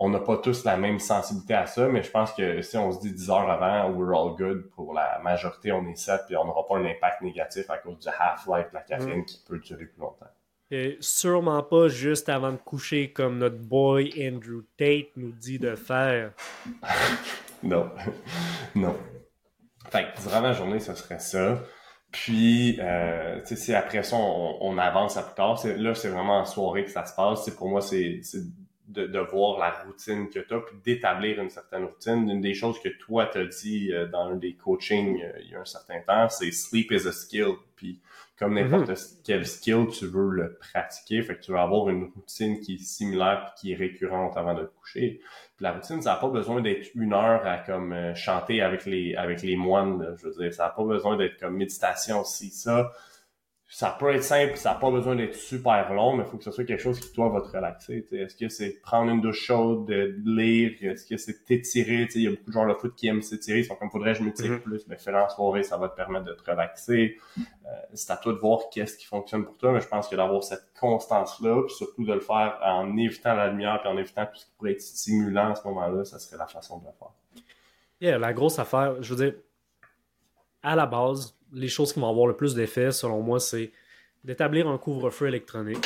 [0.00, 2.92] On n'a pas tous la même sensibilité à ça, mais je pense que si on
[2.92, 4.70] se dit 10 heures avant, we're all good.
[4.70, 7.98] Pour la majorité, on est set, puis on n'aura pas un impact négatif à cause
[7.98, 10.28] du half-life de la caféine qui peut durer plus longtemps.
[10.70, 15.74] Et sûrement pas juste avant de coucher comme notre boy Andrew Tate nous dit de
[15.74, 16.32] faire.
[17.60, 17.90] Non.
[18.76, 18.96] non.
[19.90, 21.60] Fait que durant la journée, ce serait ça.
[22.12, 26.44] Puis, euh, si après ça, on, on avance à plus tard, là, c'est vraiment en
[26.44, 27.44] soirée que ça se passe.
[27.44, 28.20] C'est pour moi, c'est
[28.88, 32.28] de, de voir la routine que tu as, puis d'établir une certaine routine.
[32.28, 35.54] Une des choses que toi t'as dit euh, dans un des coachings euh, il y
[35.54, 37.52] a un certain temps, c'est sleep is a skill.
[37.76, 38.00] Puis
[38.38, 39.22] comme n'importe mm-hmm.
[39.24, 42.78] quel skill, tu veux le pratiquer, fait que tu veux avoir une routine qui est
[42.78, 45.20] similaire puis qui est récurrente avant de te coucher.
[45.56, 48.86] Puis la routine, ça n'a pas besoin d'être une heure à comme euh, chanter avec
[48.86, 50.16] les avec les moines.
[50.18, 52.90] je veux dire, ça n'a pas besoin d'être comme méditation, si ça
[53.70, 56.44] ça peut être simple, ça n'a pas besoin d'être super long, mais il faut que
[56.44, 58.06] ce soit quelque chose qui, toi, va te relaxer.
[58.12, 60.72] Est-ce que c'est prendre une douche chaude, de lire?
[60.80, 62.08] Est-ce que c'est t'étirer?
[62.14, 63.58] Il y a beaucoup de gens de foot qui aiment s'étirer.
[63.58, 64.60] Ils sont comme, faudrait que je m'étire mm-hmm.
[64.60, 64.86] plus.
[64.88, 67.18] Mais en soirée, ça va te permettre de te relaxer.
[67.38, 70.16] Euh, c'est à toi de voir qu'est-ce qui fonctionne pour toi, mais je pense que
[70.16, 74.24] d'avoir cette constance-là, puis surtout de le faire en évitant la lumière, puis en évitant
[74.24, 76.92] tout ce qui pourrait être stimulant à ce moment-là, ça serait la façon de le
[76.98, 77.44] faire.
[78.00, 79.40] Yeah, la grosse affaire, je veux dire,
[80.62, 83.72] à la base, les choses qui vont avoir le plus d'effet, selon moi, c'est
[84.24, 85.84] d'établir un couvre-feu électronique,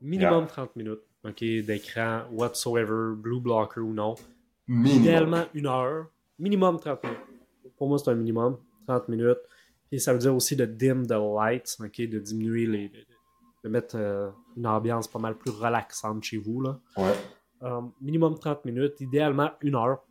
[0.00, 4.14] minimum 30 minutes, ok, d'écran whatsoever, blue blocker ou non.
[4.68, 6.06] Idéalement une heure,
[6.38, 7.20] minimum 30 minutes.
[7.76, 9.38] Pour moi, c'est un minimum, 30 minutes.
[9.90, 12.92] Et ça veut dire aussi de dim the lights, ok, de diminuer les.
[13.62, 16.62] de mettre euh, une ambiance pas mal plus relaxante chez vous.
[16.62, 16.80] Là.
[16.96, 17.14] Ouais.
[17.62, 20.02] Euh, minimum 30 minutes, idéalement une heure.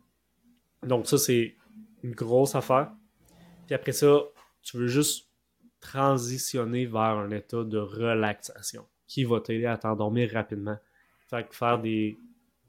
[0.82, 1.56] Donc, ça, c'est
[2.02, 2.92] une grosse affaire.
[3.66, 4.20] Puis après ça,
[4.62, 5.28] tu veux juste
[5.80, 10.78] transitionner vers un état de relaxation qui va t'aider à t'endormir rapidement.
[11.28, 12.18] Fait que faire des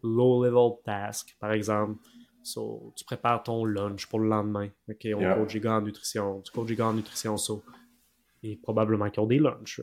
[0.03, 1.97] low-level tasks, par exemple.
[2.43, 4.69] tu prépares ton lunch pour le lendemain.
[4.89, 6.41] OK, on coach les gars en nutrition.
[6.41, 7.63] Tu coaches les gars en nutrition, so.
[8.41, 9.81] Et probablement qu'ils ont des lunchs.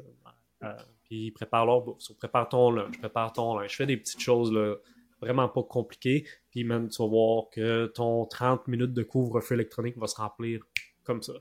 [0.62, 2.00] Euh, puis ils préparent leur bouffe.
[2.00, 3.70] So, prépare ton lunch, prépare ton lunch.
[3.70, 4.76] Je fais des petites choses là,
[5.20, 6.26] vraiment pas compliquées.
[6.50, 10.61] Puis même, tu vas voir que ton 30 minutes de couvre-feu électronique va se remplir
[11.04, 11.32] comme ça.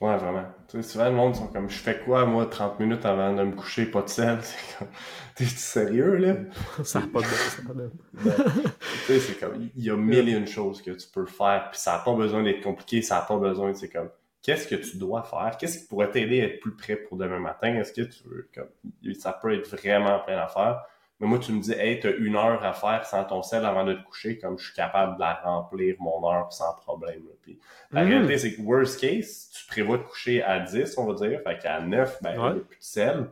[0.00, 0.44] Ouais, vraiment.
[0.68, 3.42] Tu sais, souvent, le monde sont comme, je fais quoi, moi, 30 minutes avant de
[3.44, 4.38] me coucher, pas de sel?
[4.42, 4.88] C'est comme,
[5.36, 6.36] t'es sérieux, là?
[6.84, 7.62] ça n'a pas de ça
[9.06, 11.68] Tu sais, c'est comme, il y a mille et une choses que tu peux faire,
[11.70, 14.10] puis ça n'a pas besoin d'être compliqué, ça n'a pas besoin, c'est comme,
[14.42, 15.56] qu'est-ce que tu dois faire?
[15.58, 17.74] Qu'est-ce qui pourrait t'aider à être plus prêt pour demain matin?
[17.76, 20.82] Est-ce que tu veux, comme, ça peut être vraiment plein d'affaires.
[21.18, 23.84] Mais moi, tu me dis, hey, t'as une heure à faire sans ton sel avant
[23.84, 27.22] de te coucher, comme je suis capable de la remplir mon heure sans problème.
[27.40, 27.58] Puis,
[27.90, 28.08] la mm-hmm.
[28.08, 31.58] réalité, c'est que worst case, tu prévois de coucher à 10, on va dire, fait
[31.58, 33.28] qu'à 9, ben, il n'y a plus de sel.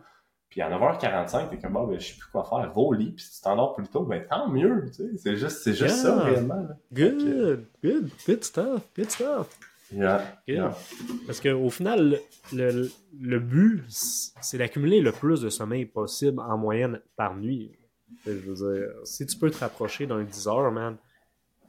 [0.48, 3.10] Puis à 9h45, t'es comme, bon, ben, je sais plus quoi faire, va au lit,
[3.10, 5.16] puis si tu t'endors plus tôt, ben, tant mieux, tu sais.
[5.16, 6.68] C'est juste, c'est juste ça, réellement.
[6.92, 9.58] Good, good, good stuff, good stuff.
[9.92, 10.40] Yeah,
[11.26, 12.18] Parce qu'au final,
[12.52, 17.72] le, le, but, c'est d'accumuler le plus de sommeil possible en moyenne par nuit.
[18.26, 20.96] Je veux dire, si tu peux te rapprocher d'un 10 heures, man,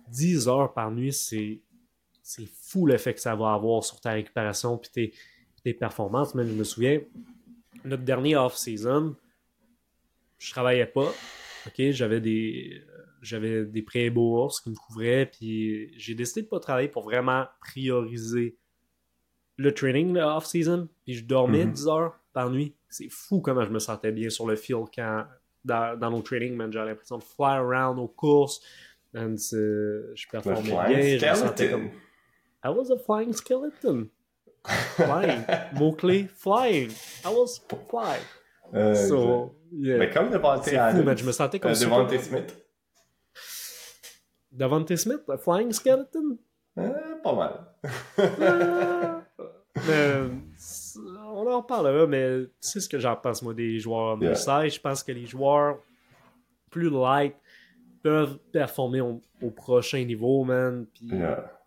[0.09, 1.61] 10 heures par nuit, c'est,
[2.23, 5.13] c'est fou l'effet que ça va avoir sur ta récupération et tes,
[5.63, 6.35] tes performances.
[6.35, 7.01] Même, je me souviens,
[7.83, 9.15] notre dernier off-season,
[10.37, 11.11] je travaillais pas.
[11.67, 12.81] OK, j'avais des
[13.21, 17.45] j'avais des prêts bourses qui me couvraient, puis j'ai décidé de pas travailler pour vraiment
[17.59, 18.57] prioriser
[19.57, 21.89] le training, le off-season, puis je dormais 10 mhm.
[21.89, 22.75] heures par nuit.
[22.89, 25.25] C'est fou comment je me sentais bien sur le field quand,
[25.63, 28.61] dans, dans nos trainings, man, j'avais l'impression de fly around aux courses,
[29.15, 31.89] and je performais bien, je me sentais comme...
[32.63, 34.09] I was a flying skeleton.
[34.95, 35.45] Flying.
[35.79, 36.91] Mot-clé, flying.
[37.23, 38.23] I was flying.
[38.73, 39.97] Euh, so, yeah.
[39.97, 41.17] Mais comme Devante Adams.
[41.17, 42.65] je me sentais comme euh, Devante Smith.
[44.51, 46.37] Davante Smith, Flying Skeleton?
[46.77, 47.65] Euh, pas mal.
[49.87, 50.13] mais,
[51.33, 54.67] on en reparlera, mais tu sais ce que j'en pense, moi, des joueurs de yeah.
[54.67, 55.79] Je pense que les joueurs
[56.69, 57.35] plus light
[58.01, 60.85] peuvent performer au, prochain niveau, man.
[60.93, 61.09] Puis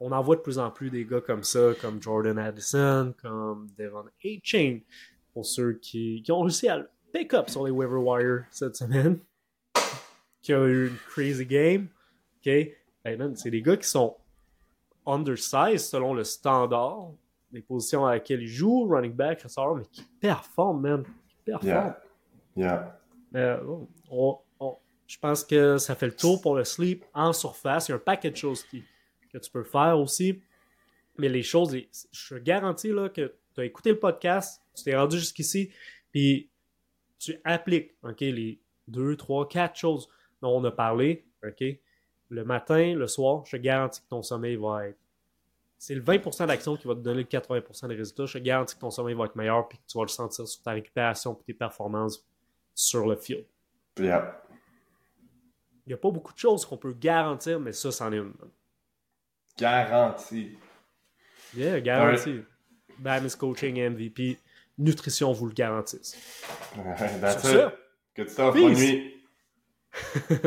[0.01, 3.69] on en voit de plus en plus des gars comme ça, comme Jordan Addison, comme
[3.77, 4.81] Devon A-Chain,
[5.33, 8.77] pour ceux qui, qui ont réussi à le pick up sur les waiver wire cette
[8.77, 9.19] semaine,
[10.43, 11.89] qui a eu une crazy game.
[12.39, 12.75] OK?
[13.35, 14.17] c'est des gars qui sont
[15.07, 17.13] undersized selon le standard
[17.51, 21.05] des positions à laquelle ils jouent, running back, receiver, mais qui performent, man.
[21.27, 21.95] Qui performent.
[22.55, 23.01] Yeah.
[23.33, 23.61] yeah.
[25.07, 27.89] je pense que ça fait le tour pour le sleep en surface.
[27.89, 30.43] Il y a un paquet de choses que tu peux faire aussi.
[31.17, 31.75] Mais les choses,
[32.13, 35.71] je te garantis là, que tu as écouté le podcast, tu t'es rendu jusqu'ici,
[36.13, 36.51] puis
[37.19, 40.09] tu appliques ok, les deux, trois, quatre choses
[40.41, 41.27] dont on a parlé.
[41.47, 41.65] ok?
[42.31, 44.99] Le matin, le soir, je te garantis que ton sommeil va être.
[45.79, 48.27] C'est le 20% d'action qui va te donner le 80% des résultats.
[48.27, 50.47] Je te garantis que ton sommeil va être meilleur et que tu vas le sentir
[50.47, 52.25] sur ta récupération et tes performances
[52.75, 53.45] sur le field.
[53.99, 54.43] Yeah.
[55.87, 58.35] Il n'y a pas beaucoup de choses qu'on peut garantir, mais ça, c'en est une.
[59.57, 60.59] Garantie.
[61.57, 62.43] Yeah, garantie.
[63.03, 63.29] Ouais.
[63.39, 64.39] Coaching MVP.
[64.79, 66.17] Nutrition vous le garantisse.
[67.21, 67.69] That's it.
[68.17, 68.55] Good stuff.
[68.55, 69.15] Bonne nuit.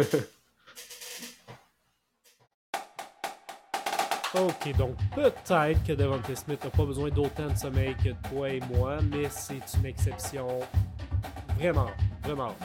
[4.36, 8.61] ok, donc peut-être que Devontae Smith n'a pas besoin d'autant de sommeil que toi et
[8.73, 10.59] moi, mais c'est une exception
[11.57, 11.89] vraiment,
[12.23, 12.55] vraiment.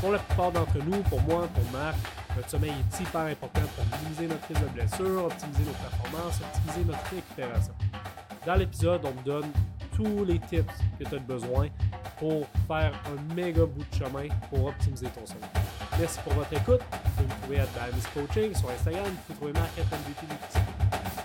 [0.00, 1.96] Pour la plupart d'entre nous, pour moi, pour Marc,
[2.34, 6.84] notre sommeil est hyper important pour minimiser notre risque de blessure, optimiser nos performances, optimiser
[6.86, 7.74] notre récupération.
[8.46, 9.52] Dans l'épisode, on me donne
[9.94, 10.64] tous les tips
[10.98, 11.68] que tu as besoin
[12.18, 15.48] pour faire un méga bout de chemin pour optimiser ton sommeil.
[15.98, 16.80] Merci pour votre écoute.
[16.90, 17.66] Vous pouvez me trouver à
[18.14, 19.04] Coaching sur Instagram.
[19.28, 21.21] Vous pouvez trouver Marc à